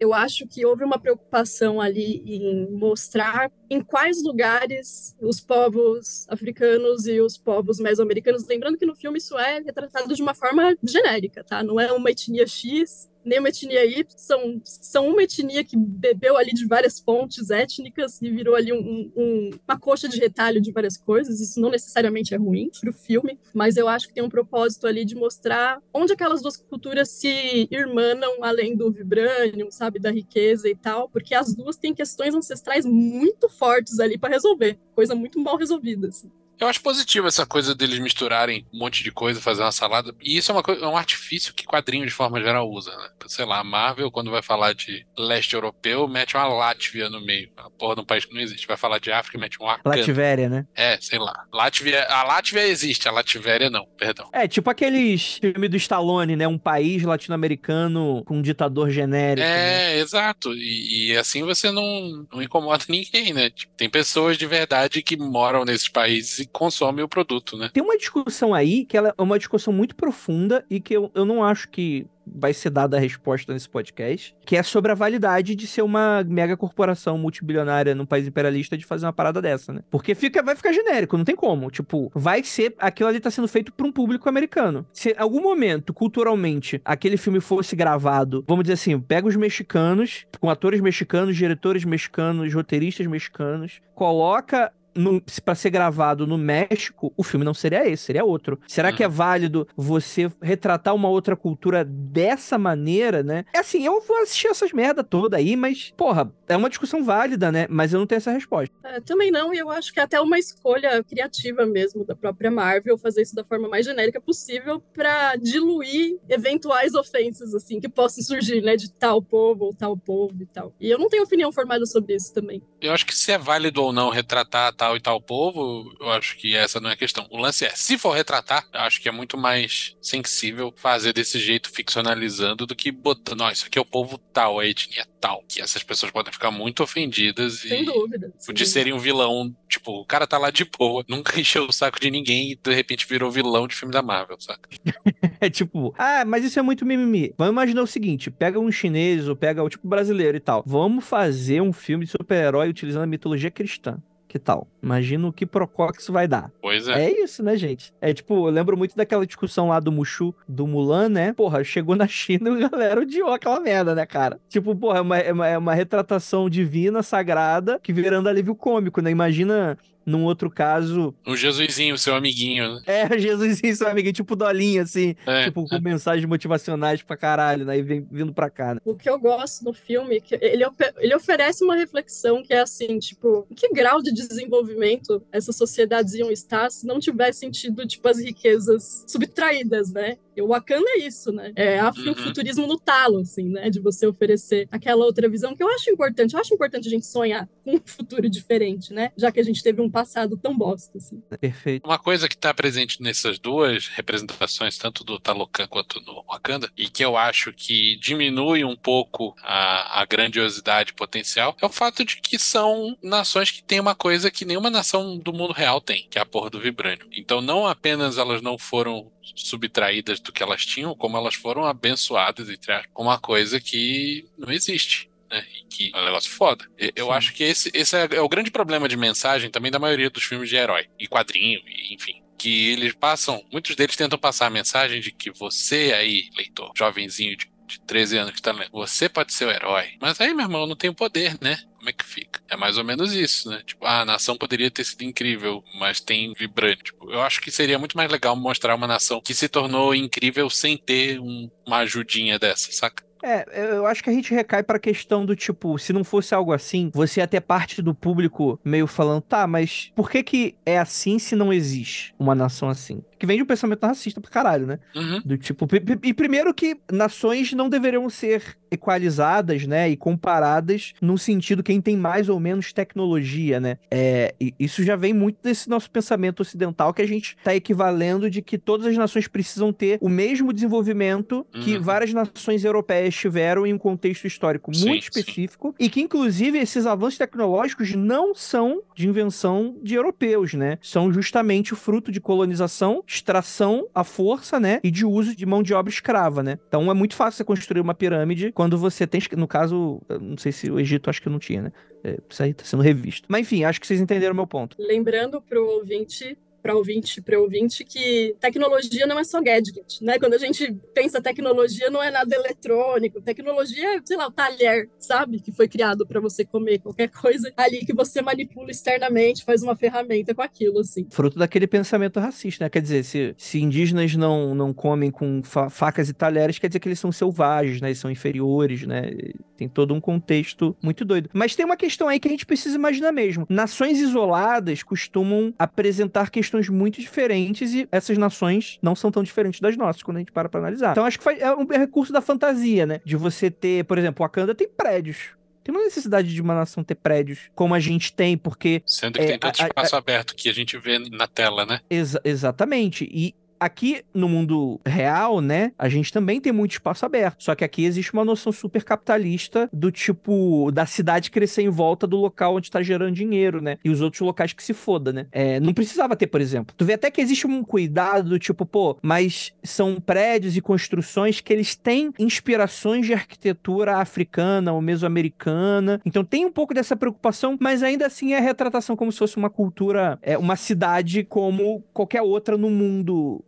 [0.00, 7.06] Eu acho que houve uma preocupação ali em mostrar em quais lugares os povos africanos
[7.06, 11.42] e os povos mesoamericanos, lembrando que no filme isso é retratado de uma forma genérica,
[11.42, 11.64] tá?
[11.64, 16.36] Não é uma etnia X nem uma etnia Y, são, são uma etnia que bebeu
[16.36, 20.72] ali de várias fontes étnicas e virou ali um, um, uma coxa de retalho de
[20.72, 21.40] várias coisas.
[21.40, 24.86] Isso não necessariamente é ruim para o filme, mas eu acho que tem um propósito
[24.86, 30.68] ali de mostrar onde aquelas duas culturas se irmanam além do vibranium, sabe, da riqueza
[30.68, 35.38] e tal, porque as duas têm questões ancestrais muito fortes ali para resolver, coisa muito
[35.38, 36.08] mal resolvida.
[36.08, 36.30] Assim.
[36.60, 40.14] Eu acho positivo essa coisa deles misturarem um monte de coisa, fazer uma salada.
[40.20, 43.08] E isso é, uma coisa, é um artifício que quadrinho de forma geral usa, né?
[43.26, 47.50] Sei lá, a Marvel, quando vai falar de leste europeu, mete uma Látvia no meio.
[47.56, 48.66] A porra de um país que não existe.
[48.66, 49.96] Vai falar de África, mete um Wakanda.
[49.96, 50.66] Lativéria, né?
[50.74, 51.44] É, sei lá.
[51.52, 54.28] Látvia, a Látvia existe, a Lativéria não, perdão.
[54.32, 56.48] É, tipo aqueles filmes do Stallone, né?
[56.48, 59.46] Um país latino-americano com um ditador genérico.
[59.46, 59.94] né?
[59.94, 60.52] É, exato.
[60.54, 63.50] E, e assim você não, não incomoda ninguém, né?
[63.50, 67.70] Tipo, tem pessoas de verdade que moram nesses países e consomem o produto, né?
[67.72, 71.24] Tem uma discussão aí que ela é uma discussão muito profunda e que eu, eu
[71.24, 72.06] não acho que
[72.36, 76.22] vai ser dada a resposta nesse podcast, que é sobre a validade de ser uma
[76.24, 79.80] mega corporação multibilionária num país imperialista de fazer uma parada dessa, né?
[79.90, 81.70] Porque fica, vai ficar genérico, não tem como.
[81.70, 82.74] Tipo, vai ser.
[82.78, 84.86] Aquilo ali tá sendo feito pra um público americano.
[84.92, 90.26] Se em algum momento, culturalmente, aquele filme fosse gravado, vamos dizer assim, pega os mexicanos,
[90.40, 97.22] com atores mexicanos, diretores mexicanos, roteiristas mexicanos, coloca no, para ser gravado no México, o
[97.22, 98.58] filme não seria esse, seria outro.
[98.66, 103.44] Será que é válido você retratar uma outra cultura dessa maneira, né?
[103.54, 107.52] É assim, eu vou assistir essas merda toda aí, mas, porra, é uma discussão válida,
[107.52, 107.66] né?
[107.70, 108.74] Mas eu não tenho essa resposta.
[108.82, 112.50] É, também não, e eu acho que é até uma escolha criativa mesmo da própria
[112.50, 118.24] Marvel fazer isso da forma mais genérica possível para diluir eventuais ofensas, assim, que possam
[118.24, 120.74] surgir, né, de tal povo ou tal povo e tal.
[120.80, 122.62] E eu não tenho opinião formada sobre isso também.
[122.80, 126.36] Eu acho que se é válido ou não retratar tal e tal povo, eu acho
[126.36, 127.26] que essa não é a questão.
[127.30, 131.38] O lance é, se for retratar, eu acho que é muito mais sensível fazer desse
[131.38, 135.44] jeito, ficcionalizando, do que botando, ó, isso aqui é o povo tal, a etnia tal.
[135.48, 138.32] Que essas pessoas podem ficar muito ofendidas Sem e dúvida.
[138.38, 138.66] sem de dúvida.
[138.66, 139.54] serem um vilão.
[139.68, 142.74] Tipo, o cara tá lá de boa, nunca encheu o saco de ninguém e de
[142.74, 144.68] repente virou vilão de filme da Marvel, saca?
[145.40, 147.32] É tipo, ah, mas isso é muito mimimi.
[147.38, 150.64] Vamos imaginar o seguinte: pega um chinês ou pega o tipo brasileiro e tal.
[150.66, 153.98] Vamos fazer um filme de super-herói utilizando a mitologia cristã.
[154.28, 154.68] Que tal?
[154.82, 156.52] Imagina o que Procox vai dar.
[156.60, 157.06] Pois é.
[157.06, 157.94] É isso, né, gente?
[157.98, 161.32] É tipo, eu lembro muito daquela discussão lá do Mushu, do Mulan, né?
[161.32, 164.38] Porra, chegou na China e a galera odiou aquela merda, né, cara?
[164.48, 169.00] Tipo, porra, é uma, é uma, é uma retratação divina, sagrada, que virando alívio cômico,
[169.00, 169.10] né?
[169.10, 171.14] Imagina num outro caso.
[171.26, 172.82] Um Jesusinho, seu amiguinho, né?
[172.86, 175.14] É, Jesus e seu amigo, tipo Dolinho, assim.
[175.26, 175.44] É.
[175.44, 177.78] Tipo, com mensagens motivacionais pra caralho, né?
[177.78, 178.80] E vem vindo pra cá, né?
[178.84, 180.64] O que eu gosto no filme é que ele,
[180.96, 186.14] ele oferece uma reflexão que é assim, tipo, em que grau de desenvolvimento essas sociedades
[186.14, 190.16] iam estar se não tivessem tido, tipo, as riquezas subtraídas, né?
[190.38, 191.52] E o Wakanda é isso, né?
[191.56, 193.68] É afrofuturismo no talo, assim, né?
[193.68, 196.34] De você oferecer aquela outra visão que eu acho importante.
[196.34, 199.10] Eu acho importante a gente sonhar com um futuro diferente, né?
[199.16, 201.20] Já que a gente teve um passado tão bosta, assim.
[201.40, 201.84] Perfeito.
[201.84, 206.88] Uma coisa que está presente nessas duas representações, tanto do Talocan quanto no Wakanda, e
[206.88, 212.20] que eu acho que diminui um pouco a, a grandiosidade potencial, é o fato de
[212.20, 216.18] que são nações que têm uma coisa que nenhuma nação do mundo real tem, que
[216.18, 217.06] é a porra do vibrânio.
[217.12, 222.48] Então, não apenas elas não foram subtraídas do que elas tinham, como elas foram abençoadas,
[222.48, 225.07] entre aspas, com uma coisa que não existe.
[225.30, 225.44] Né?
[225.54, 226.66] E que é um negócio foda.
[226.96, 227.12] Eu Sim.
[227.12, 230.24] acho que esse, esse é, é o grande problema de mensagem também da maioria dos
[230.24, 232.22] filmes de herói e quadrinho, e, enfim.
[232.38, 237.36] Que eles passam, muitos deles tentam passar a mensagem de que você aí, leitor, jovenzinho
[237.36, 239.96] de, de 13 anos que tá lendo, você pode ser o herói.
[240.00, 241.58] Mas aí, meu irmão, não tem poder, né?
[241.78, 242.40] Como é que fica?
[242.50, 243.62] É mais ou menos isso, né?
[243.64, 246.84] Tipo, ah, a nação poderia ter sido incrível, mas tem vibrante.
[246.84, 250.50] Tipo, eu acho que seria muito mais legal mostrar uma nação que se tornou incrível
[250.50, 253.06] sem ter um- uma ajudinha dessa, saca?
[253.20, 256.52] É, eu acho que a gente recai pra questão do tipo, se não fosse algo
[256.52, 260.78] assim, você ia ter parte do público meio falando, tá, mas por que que é
[260.78, 263.02] assim se não existe uma nação assim?
[263.18, 264.78] Que vem de um pensamento racista pra caralho, né?
[264.94, 265.20] Uhum.
[265.24, 265.66] Do tipo,
[266.04, 271.98] e primeiro que nações não deveriam ser equalizadas, né, e comparadas no sentido quem tem
[271.98, 273.76] mais ou menos tecnologia, né?
[273.90, 278.40] É, isso já vem muito desse nosso pensamento ocidental que a gente tá equivalendo de
[278.40, 281.82] que todas as nações precisam ter o mesmo desenvolvimento que Uhum.
[281.82, 285.20] várias nações europeias tiveram em um contexto histórico Sim, muito sim.
[285.20, 290.78] específico e que inclusive esses avanços tecnológicos não são de invenção de europeus, né?
[290.80, 294.80] São justamente o fruto de colonização, extração à força, né?
[294.82, 296.58] E de uso de mão de obra escrava, né?
[296.66, 300.50] Então é muito fácil você construir uma pirâmide quando você tem, no caso, não sei
[300.50, 301.72] se o Egito acho que não tinha, né?
[302.04, 303.26] É, isso aí tá sendo revisto.
[303.28, 304.76] Mas enfim, acho que vocês entenderam o meu ponto.
[304.78, 310.18] Lembrando pro ouvinte, para ouvinte, para ouvinte que tecnologia não é só gadget, né?
[310.18, 313.20] Quando a gente pensa tecnologia, não é nada eletrônico.
[313.20, 315.40] Tecnologia é, sei lá, o talher, sabe?
[315.40, 319.76] Que foi criado para você comer qualquer coisa ali que você manipula externamente, faz uma
[319.76, 321.06] ferramenta com aquilo, assim.
[321.10, 322.70] Fruto daquele pensamento racista, né?
[322.70, 326.80] Quer dizer, se, se indígenas não, não comem com fa- facas e talheres, quer dizer
[326.80, 327.88] que eles são selvagens, né?
[327.88, 329.10] Eles são inferiores, né?
[329.56, 331.30] Tem todo um contexto muito doido.
[331.32, 333.46] Mas tem uma questão aí que a gente precisa imaginar mesmo.
[333.48, 339.60] Nações isoladas costumam apresentar questões questões muito diferentes e essas nações não são tão diferentes
[339.60, 340.92] das nossas quando a gente para pra analisar.
[340.92, 343.00] Então acho que é um recurso da fantasia, né?
[343.04, 345.30] De você ter, por exemplo, Wakanda tem prédios.
[345.62, 348.82] Tem uma necessidade de uma nação ter prédios como a gente tem, porque.
[348.86, 351.66] Sendo que é, tem tanto a- a- espaço aberto que a gente vê na tela,
[351.66, 351.80] né?
[351.90, 353.04] Exa- exatamente.
[353.12, 357.42] E aqui no mundo real, né, a gente também tem muito espaço aberto.
[357.42, 362.06] Só que aqui existe uma noção super capitalista do tipo da cidade crescer em volta
[362.06, 363.78] do local onde tá gerando dinheiro, né?
[363.84, 365.26] E os outros locais que se foda, né?
[365.32, 366.74] É, não precisava ter, por exemplo.
[366.76, 371.40] Tu vê até que existe um cuidado do tipo, pô, mas são prédios e construções
[371.40, 376.00] que eles têm inspirações de arquitetura africana ou mesoamericana.
[376.04, 379.36] Então tem um pouco dessa preocupação, mas ainda assim é a retratação como se fosse
[379.36, 383.44] uma cultura, é uma cidade como qualquer outra no mundo,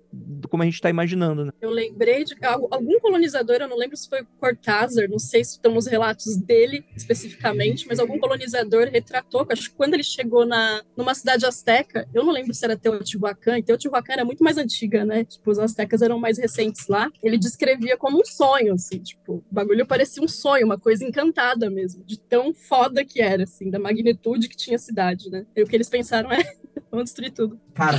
[0.48, 1.52] como a gente tá imaginando, né?
[1.60, 5.52] Eu lembrei de al- algum colonizador, eu não lembro se foi Cortázar, não sei se
[5.52, 10.82] estão nos relatos dele especificamente, mas algum colonizador retratou, acho que quando ele chegou na,
[10.96, 15.04] numa cidade asteca, eu não lembro se era Teotihuacan, e Teotihuacan era muito mais antiga,
[15.04, 15.24] né?
[15.24, 17.10] Tipo, os astecas eram mais recentes lá.
[17.22, 21.70] Ele descrevia como um sonho, assim, tipo, o bagulho parecia um sonho, uma coisa encantada
[21.70, 25.46] mesmo, de tão foda que era, assim, da magnitude que tinha a cidade, né?
[25.54, 26.38] E o que eles pensaram é,
[26.90, 27.60] vamos destruir tudo.
[27.80, 27.98] Cara,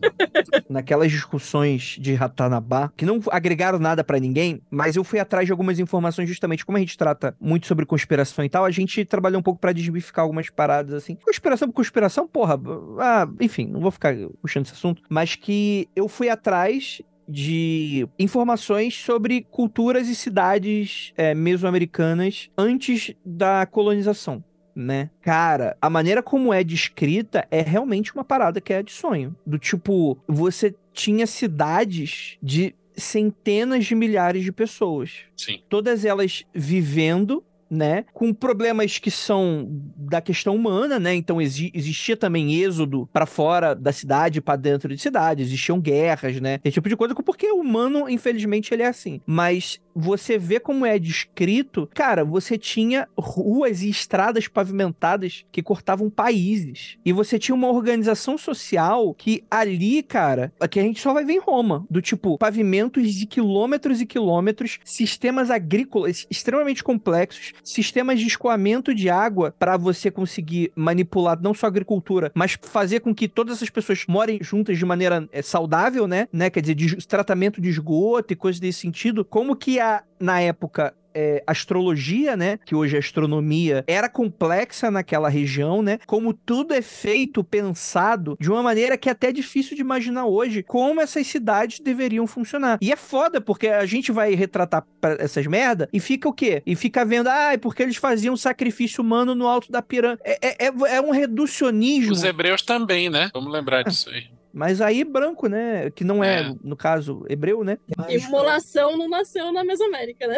[0.68, 5.52] naquelas discussões de Ratanabá, que não agregaram nada pra ninguém, mas eu fui atrás de
[5.52, 9.40] algumas informações justamente como a gente trata muito sobre conspiração e tal, a gente trabalhou
[9.40, 11.16] um pouco pra desmificar algumas paradas assim.
[11.16, 12.58] Conspiração por conspiração, porra,
[12.98, 18.94] ah, enfim, não vou ficar puxando esse assunto, mas que eu fui atrás de informações
[18.94, 24.42] sobre culturas e cidades é, mesoamericanas antes da colonização
[24.80, 25.10] né?
[25.20, 29.34] Cara, a maneira como é descrita é realmente uma parada que é de sonho.
[29.46, 35.20] Do tipo, você tinha cidades de centenas de milhares de pessoas.
[35.36, 35.62] Sim.
[35.68, 37.44] Todas elas vivendo.
[37.70, 38.04] Né?
[38.12, 41.14] Com problemas que são da questão humana, né?
[41.14, 46.40] Então exi- existia também êxodo pra fora da cidade, pra dentro de cidade, existiam guerras,
[46.40, 46.58] né?
[46.64, 49.20] Esse tipo de coisa, porque o humano, infelizmente, ele é assim.
[49.24, 56.08] Mas você vê como é descrito, cara, você tinha ruas e estradas pavimentadas que cortavam
[56.10, 56.96] países.
[57.04, 61.34] E você tinha uma organização social que ali, cara, que a gente só vai ver
[61.34, 68.26] em Roma, do tipo pavimentos de quilômetros e quilômetros, sistemas agrícolas extremamente complexos, sistemas de
[68.26, 73.28] escoamento de água para você conseguir manipular não só a agricultura, mas fazer com que
[73.28, 76.28] todas essas pessoas morem juntas de maneira é, saudável, né?
[76.32, 76.50] né?
[76.50, 79.24] Quer dizer, de tratamento de esgoto e coisas desse sentido.
[79.24, 82.58] Como que a, na época, é, astrologia, né?
[82.64, 85.98] Que hoje é astronomia, era complexa naquela região, né?
[86.06, 90.62] Como tudo é feito, pensado, de uma maneira que é até difícil de imaginar hoje
[90.62, 92.78] como essas cidades deveriam funcionar.
[92.80, 94.84] E é foda, porque a gente vai retratar
[95.18, 96.62] essas merda e fica o quê?
[96.66, 100.22] E fica vendo, ah, é porque eles faziam sacrifício humano no alto da pirâmide.
[100.24, 102.12] É, é, é- é um reducionismo.
[102.12, 103.30] Os hebreus também, né?
[103.34, 104.24] Vamos lembrar disso aí.
[104.52, 105.90] Mas aí branco, né?
[105.90, 106.54] Que não é, É.
[106.62, 107.78] no caso, hebreu, né?
[108.08, 110.36] Imolação não nasceu na Mesoamérica, né?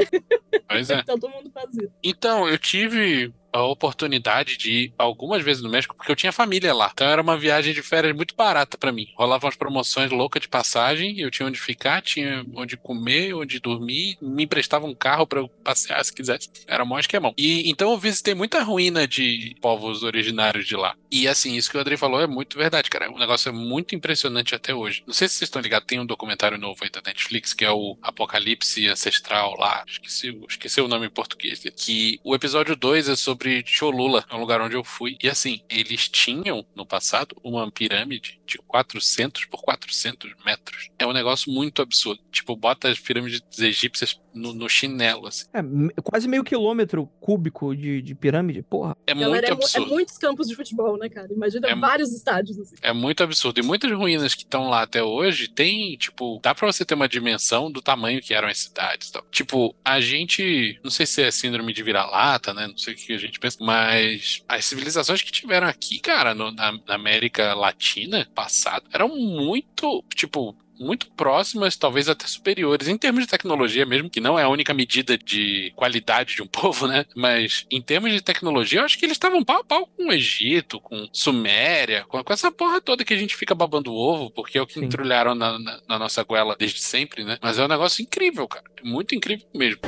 [0.69, 1.03] Pois é.
[1.03, 1.91] Todo mundo fazia.
[2.03, 6.75] Então, eu tive a oportunidade de ir algumas vezes no México, porque eu tinha família
[6.75, 6.91] lá.
[6.93, 9.09] Então era uma viagem de férias muito barata pra mim.
[9.15, 14.17] Rolavam as promoções loucas de passagem, eu tinha onde ficar, tinha onde comer, onde dormir,
[14.21, 16.49] me emprestava um carro pra eu passear se quisesse.
[16.67, 17.35] Era mó esquemão.
[17.37, 20.95] E então eu visitei muita ruína de povos originários de lá.
[21.11, 23.11] E assim, isso que o Andrei falou é muito verdade, cara.
[23.11, 25.03] O negócio é muito impressionante até hoje.
[25.07, 27.71] Não sei se vocês estão ligados, tem um documentário novo aí da Netflix que é
[27.71, 29.85] o Apocalipse Ancestral lá.
[29.87, 31.63] Esqueci, esqueci o nome em português.
[31.77, 35.17] Que o episódio 2 é sobre Cholula, é um lugar onde eu fui.
[35.23, 40.89] E assim, eles tinham no passado uma pirâmide de 400 por 400 metros.
[40.99, 42.21] É um negócio muito absurdo.
[42.31, 45.47] Tipo, bota as pirâmides egípcias no, no chinelo, assim.
[45.53, 45.61] É,
[46.03, 48.97] quase meio quilômetro cúbico de, de pirâmide, porra.
[49.07, 49.89] É Galera, muito é, é absurdo.
[49.91, 51.33] muitos campos de futebol, né, cara?
[51.33, 52.75] Imagina É vários estádios, assim.
[52.83, 53.59] É muito absurdo.
[53.61, 57.09] E muitas ruínas que estão lá até hoje tem, tipo, dá pra você ter uma
[57.09, 59.11] dimensão do tamanho que eram as cidades.
[59.11, 59.23] tal.
[59.31, 62.67] Tipo, a gente, não sei se é síndrome de vira-lata, né?
[62.67, 66.51] Não sei o que a gente pensa, mas as civilizações que tiveram aqui, cara, no-
[66.53, 73.23] na, na América Latina passado, eram muito, tipo, muito próximas, talvez até superiores, em termos
[73.23, 77.05] de tecnologia mesmo, que não é a única medida de qualidade de um povo, né?
[77.15, 80.13] Mas em termos de tecnologia, eu acho que eles estavam pau a pau com o
[80.13, 84.31] Egito, com Suméria, com, com essa porra toda que a gente fica babando o ovo,
[84.31, 84.85] porque é o que Sim.
[84.87, 87.39] entrulharam na, na, na nossa goela desde sempre, né?
[87.41, 88.65] Mas é um negócio incrível, cara.
[88.83, 89.81] Muito incrível mesmo.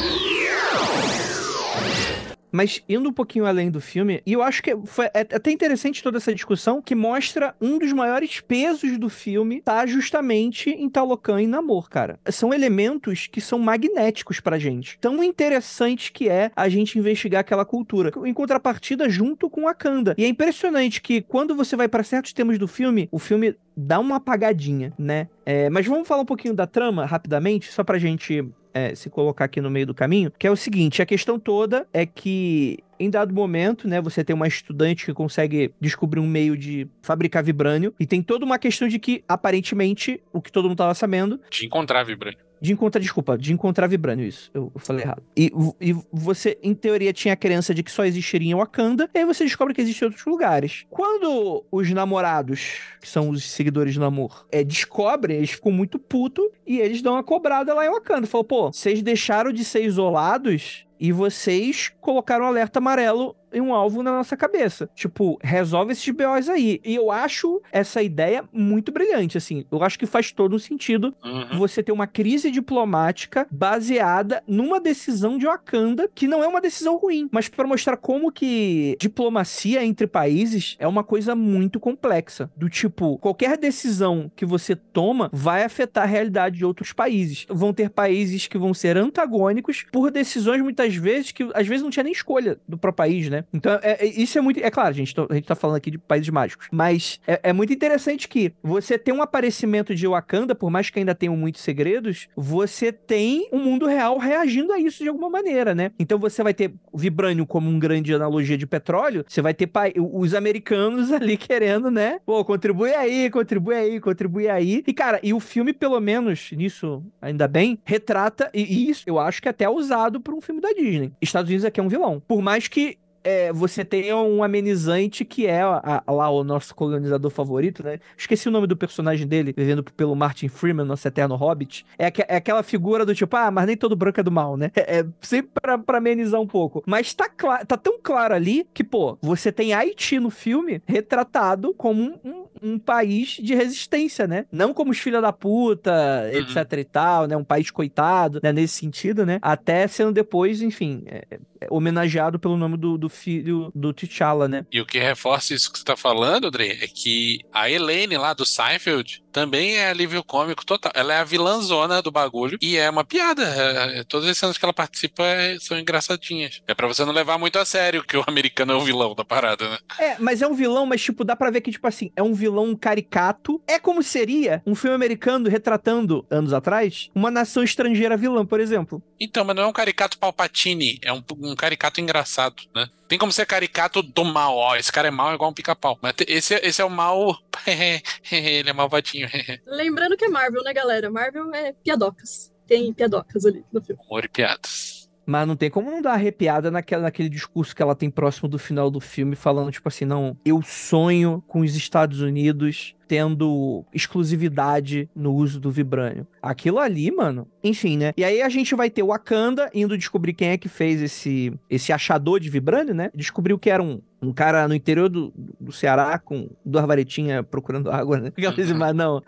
[2.54, 6.00] Mas indo um pouquinho além do filme, e eu acho que foi é até interessante
[6.00, 11.42] toda essa discussão, que mostra um dos maiores pesos do filme tá justamente em Talocan
[11.42, 12.20] e Namor, cara.
[12.30, 14.96] São elementos que são magnéticos pra gente.
[15.00, 18.12] Tão interessante que é a gente investigar aquela cultura.
[18.24, 20.14] Em contrapartida, junto com Wakanda.
[20.16, 23.98] E é impressionante que quando você vai para certos temas do filme, o filme dá
[23.98, 25.28] uma apagadinha, né?
[25.44, 29.44] É, mas vamos falar um pouquinho da trama rapidamente, só pra gente é, se colocar
[29.44, 33.08] aqui no meio do caminho, que é o seguinte: a questão toda é que em
[33.08, 37.94] dado momento, né, você tem uma estudante que consegue descobrir um meio de fabricar vibrânio
[37.98, 41.66] e tem toda uma questão de que aparentemente o que todo mundo estava sabendo de
[41.66, 44.50] encontrar vibrânio de encontrar, desculpa, de encontrar vibrânio, isso.
[44.54, 45.22] Eu, falei errado.
[45.36, 49.18] E, e, você, em teoria, tinha a crença de que só existiria em Wakanda, e
[49.18, 50.86] aí você descobre que existem outros lugares.
[50.88, 56.46] Quando os namorados, que são os seguidores de namoro, é, descobrem, eles ficam muito putos
[56.66, 58.26] e eles dão uma cobrada lá em Wakanda.
[58.26, 63.72] Falam, pô, vocês deixaram de ser isolados e vocês colocaram um alerta amarelo em um
[63.72, 64.90] alvo na nossa cabeça.
[64.94, 66.80] Tipo, resolve esses BOs aí.
[66.84, 69.64] E eu acho essa ideia muito brilhante, assim.
[69.70, 71.58] Eu acho que faz todo sentido uhum.
[71.58, 76.96] você ter uma crise diplomática baseada numa decisão de Wakanda, que não é uma decisão
[76.96, 82.50] ruim, mas para mostrar como que diplomacia entre países é uma coisa muito complexa.
[82.56, 87.46] Do tipo, qualquer decisão que você toma vai afetar a realidade de outros países.
[87.48, 91.90] Vão ter países que vão ser antagônicos por decisões muitas vezes que às vezes não
[91.90, 93.44] tinha nem escolha do próprio país, né?
[93.52, 94.58] Então, é, é, isso é muito.
[94.58, 96.66] É claro, gente, a gente tá falando aqui de países mágicos.
[96.72, 100.98] Mas é, é, muito interessante que você tem um aparecimento de Wakanda, por mais que
[100.98, 105.74] ainda tenham muitos segredos, você tem um mundo real reagindo a isso de alguma maneira,
[105.74, 105.92] né?
[105.98, 110.34] Então você vai ter Vibranium como um grande analogia de petróleo, você vai ter os
[110.34, 112.18] americanos ali querendo, né?
[112.24, 114.82] Pô, contribui aí, contribui aí, contribui aí.
[114.86, 119.18] E, cara, e o filme, pelo menos, nisso, ainda bem, retrata, e, e isso eu
[119.18, 121.12] acho que é até usado por um filme da Disney.
[121.20, 122.20] Estados Unidos aqui é um vilão.
[122.26, 126.74] Por mais que é, você tem um amenizante que é a, a, lá o nosso
[126.74, 127.98] colonizador favorito, né?
[128.16, 131.86] Esqueci o nome do personagem dele, vivendo pelo Martin Freeman, nosso eterno hobbit.
[131.98, 134.70] É, é aquela figura do tipo, ah, mas nem todo branco é do mal, né?
[134.86, 136.82] É, é sempre pra, pra, amenizar um pouco.
[136.86, 137.26] Mas tá,
[137.66, 142.72] tá tão claro ali que, pô, você tem Haiti no filme retratado como um, um,
[142.74, 144.44] um país de resistência, né?
[144.52, 145.90] Não como os filha da puta,
[146.30, 146.38] uhum.
[146.38, 147.34] etc e tal, né?
[147.34, 148.52] Um país coitado, né?
[148.52, 149.38] Nesse sentido, né?
[149.40, 151.38] Até sendo depois, enfim, é
[151.70, 154.66] homenageado pelo nome do, do filho do T'Challa, né?
[154.72, 158.32] E o que reforça isso que você tá falando, André, é que a Elaine lá
[158.32, 160.92] do Seinfeld também é alívio cômico total.
[160.94, 163.42] Ela é a vilãzona do bagulho e é uma piada.
[163.42, 166.62] É, é, todas as cenas que ela participa é, são engraçadinhas.
[166.68, 169.24] É para você não levar muito a sério que o americano é o vilão da
[169.24, 169.78] parada, né?
[169.98, 172.32] É, mas é um vilão, mas tipo, dá pra ver que, tipo assim, é um
[172.32, 173.60] vilão caricato.
[173.66, 179.02] É como seria um filme americano retratando, anos atrás, uma nação estrangeira vilã, por exemplo.
[179.18, 182.88] Então, mas não é um caricato Palpatine, é um, um caricato engraçado, né?
[183.08, 184.76] Tem como ser caricato do mal, ó.
[184.76, 185.98] Esse cara é mal igual um pica-pau.
[186.02, 187.38] Mas esse, esse é o mal.
[188.32, 189.28] Ele é malvadinho.
[189.66, 191.10] Lembrando que é Marvel, né, galera?
[191.10, 192.52] Marvel é piadocas.
[192.66, 194.02] Tem piadocas ali no filme.
[194.06, 195.08] Humor e piadas.
[195.26, 198.58] Mas não tem como não dar arrepiada naquela, naquele discurso que ela tem próximo do
[198.58, 205.08] final do filme, falando, tipo assim, não, eu sonho com os Estados Unidos tendo exclusividade
[205.14, 206.26] no uso do vibrânio.
[206.42, 207.46] Aquilo ali, mano.
[207.62, 208.12] Enfim, né?
[208.16, 211.52] E aí a gente vai ter o Wakanda indo descobrir quem é que fez esse,
[211.70, 213.10] esse achador de vibrânio, né?
[213.14, 217.90] Descobriu que era um, um cara no interior do, do Ceará com duas varetinhas procurando
[217.90, 218.32] água, né?
[218.76, 219.22] Mas não.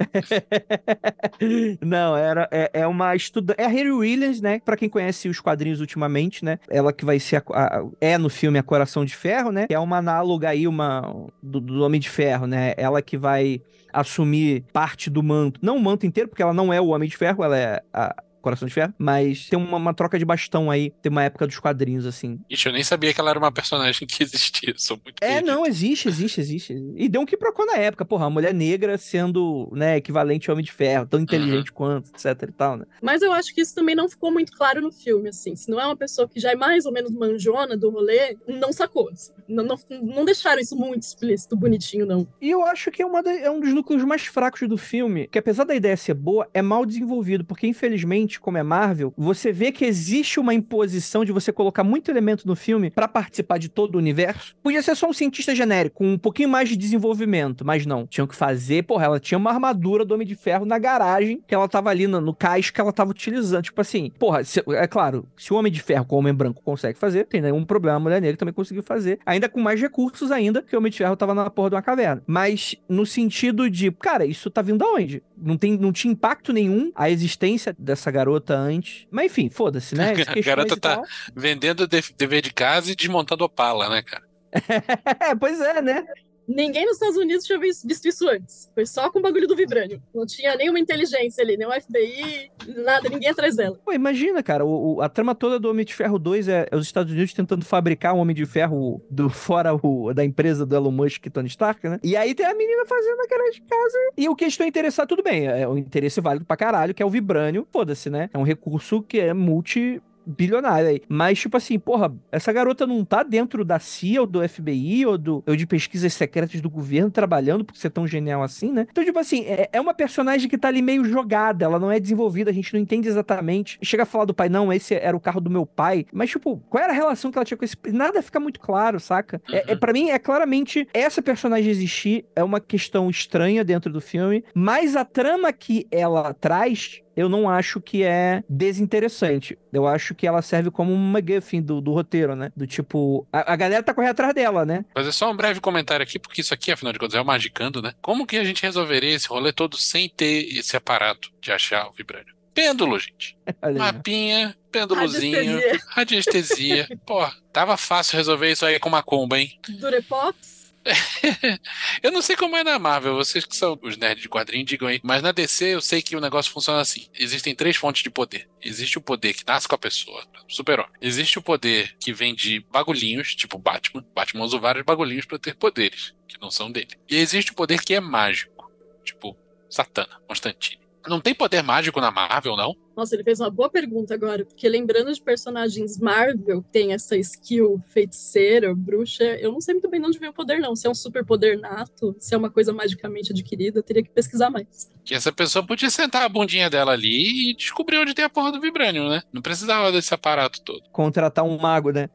[1.80, 3.60] não, era, é, é uma estudante.
[3.60, 4.60] É a Harry Williams, né?
[4.64, 6.58] Pra quem conhece os quadrinhos ultimamente, né?
[6.68, 7.42] Ela que vai ser.
[7.52, 9.66] A, a, é no filme A Coração de Ferro, né?
[9.66, 11.26] Que é uma análoga aí, uma.
[11.42, 12.74] Do, do Homem de Ferro, né?
[12.76, 13.62] Ela que vai
[13.92, 15.60] assumir parte do manto.
[15.62, 18.22] Não o manto inteiro, porque ela não é o Homem de Ferro, ela é a,
[18.46, 21.58] Coração de Ferro, mas tem uma, uma, troca de bastão aí, tem uma época dos
[21.58, 22.38] quadrinhos, assim.
[22.48, 25.46] Ixi, eu nem sabia que ela era uma personagem que existia, sou muito É, perdido.
[25.46, 26.74] não, existe, existe, existe.
[26.94, 30.54] E deu um que procurou na época, porra, a mulher negra sendo, né, equivalente ao
[30.54, 31.74] Homem de Ferro, tão inteligente uhum.
[31.74, 32.84] quanto, etc e tal, né.
[33.02, 35.80] Mas eu acho que isso também não ficou muito claro no filme, assim, se não
[35.80, 39.32] é uma pessoa que já é mais ou menos manjona do rolê, não sacou, assim.
[39.48, 42.28] não, não, não, deixaram isso muito explícito, bonitinho, não.
[42.40, 45.38] E eu acho que é, uma é um dos núcleos mais fracos do filme, que
[45.38, 49.72] apesar da ideia ser boa, é mal desenvolvido, porque infelizmente como é Marvel, você vê
[49.72, 53.94] que existe uma imposição de você colocar muito elemento no filme para participar de todo
[53.94, 54.56] o universo.
[54.62, 58.06] Podia ser só um cientista genérico, com um pouquinho mais de desenvolvimento, mas não.
[58.06, 61.54] Tinham que fazer, porra, ela tinha uma armadura do Homem de Ferro na garagem, que
[61.54, 63.64] ela tava ali no, no cais que ela tava utilizando.
[63.64, 66.62] Tipo assim, porra, se, é claro, se o Homem de Ferro com o Homem Branco
[66.62, 70.30] consegue fazer, tem nenhum problema, a Mulher Negra também conseguiu fazer, ainda com mais recursos
[70.30, 72.22] ainda, que o Homem de Ferro tava na porra de uma caverna.
[72.26, 75.22] Mas no sentido de, cara, isso tá vindo aonde?
[75.36, 79.06] Não, tem, não tinha impacto nenhum a existência dessa garota antes.
[79.10, 80.12] Mas enfim, foda-se, né?
[80.26, 81.02] A garota tá
[81.34, 84.24] vendendo dever de casa e desmontando opala, né, cara?
[85.20, 86.04] é, pois é, né?
[86.48, 88.70] Ninguém nos Estados Unidos tinha visto isso antes.
[88.74, 90.00] Foi só com o bagulho do vibrânio.
[90.14, 92.50] Não tinha nenhuma inteligência ali, o FBI,
[92.84, 93.78] nada, ninguém atrás dela.
[93.84, 96.76] Pô, imagina, cara, o, o, a trama toda do Homem de Ferro 2 é, é,
[96.76, 100.76] os Estados Unidos tentando fabricar um Homem de Ferro do fora o, da empresa do
[100.76, 101.98] Elon Musk e Tony Stark, né?
[102.02, 103.98] E aí tem a menina fazendo aquela de casa.
[104.16, 107.06] E o que estou interessado, tudo bem, é um interesse válido pra caralho, que é
[107.06, 107.66] o vibrânio.
[107.72, 108.30] Foda-se, né?
[108.32, 111.02] É um recurso que é multi bilionária aí.
[111.08, 115.16] Mas, tipo assim, porra, essa garota não tá dentro da CIA ou do FBI ou,
[115.16, 118.86] do, ou de pesquisas secretas do governo trabalhando por ser tão genial assim, né?
[118.90, 122.00] Então, tipo assim, é, é uma personagem que tá ali meio jogada, ela não é
[122.00, 123.78] desenvolvida, a gente não entende exatamente.
[123.82, 126.06] Chega a falar do pai, não, esse era o carro do meu pai.
[126.12, 127.76] Mas, tipo, qual era a relação que ela tinha com esse.
[127.92, 129.40] Nada fica muito claro, saca?
[129.48, 129.54] Uhum.
[129.54, 134.00] É, é, para mim, é claramente essa personagem existir é uma questão estranha dentro do
[134.00, 139.58] filme, mas a trama que ela traz eu não acho que é desinteressante.
[139.72, 142.52] Eu acho que ela serve como um McGuffin do, do roteiro, né?
[142.54, 144.84] Do tipo, a, a, galera tá correndo atrás dela, né?
[144.94, 147.80] Fazer só um breve comentário aqui, porque isso aqui, afinal de contas, é o Magicando,
[147.80, 147.94] né?
[148.02, 151.92] Como que a gente resolveria esse rolê todo sem ter esse aparato de achar o
[151.92, 152.36] vibrânio?
[152.54, 153.36] Pêndulo, gente.
[153.76, 155.80] Mapinha, pêndulozinho, radiestesia.
[155.88, 156.88] radiestesia.
[157.06, 159.58] Pô, tava fácil resolver isso aí com uma comba, hein?
[159.78, 160.55] Durepox.
[162.02, 164.88] eu não sei como é na Marvel, vocês que são os nerds de quadrinho, digam
[164.88, 165.00] aí.
[165.02, 168.48] Mas na DC eu sei que o negócio funciona assim: existem três fontes de poder.
[168.62, 170.92] Existe o poder que nasce com a pessoa, super-homem.
[171.00, 174.04] Existe o poder que vem de bagulhinhos, tipo Batman.
[174.14, 176.96] Batman usa vários bagulhinhos para ter poderes, que não são dele.
[177.08, 178.70] E existe o poder que é mágico,
[179.04, 179.36] tipo
[179.68, 180.85] Satana, Constantine.
[181.08, 182.74] Não tem poder mágico na Marvel, não?
[182.96, 187.16] Nossa, ele fez uma boa pergunta agora, porque lembrando de personagens Marvel que tem essa
[187.16, 190.74] skill feiticeira, bruxa, eu não sei muito bem de onde vem o poder, não.
[190.74, 194.10] Se é um super poder nato, se é uma coisa magicamente adquirida, eu teria que
[194.10, 194.90] pesquisar mais.
[195.04, 198.52] Que essa pessoa podia sentar a bundinha dela ali e descobrir onde tem a porra
[198.52, 199.22] do vibrânio, né?
[199.32, 200.82] Não precisava desse aparato todo.
[200.90, 202.08] Contratar um mago, né?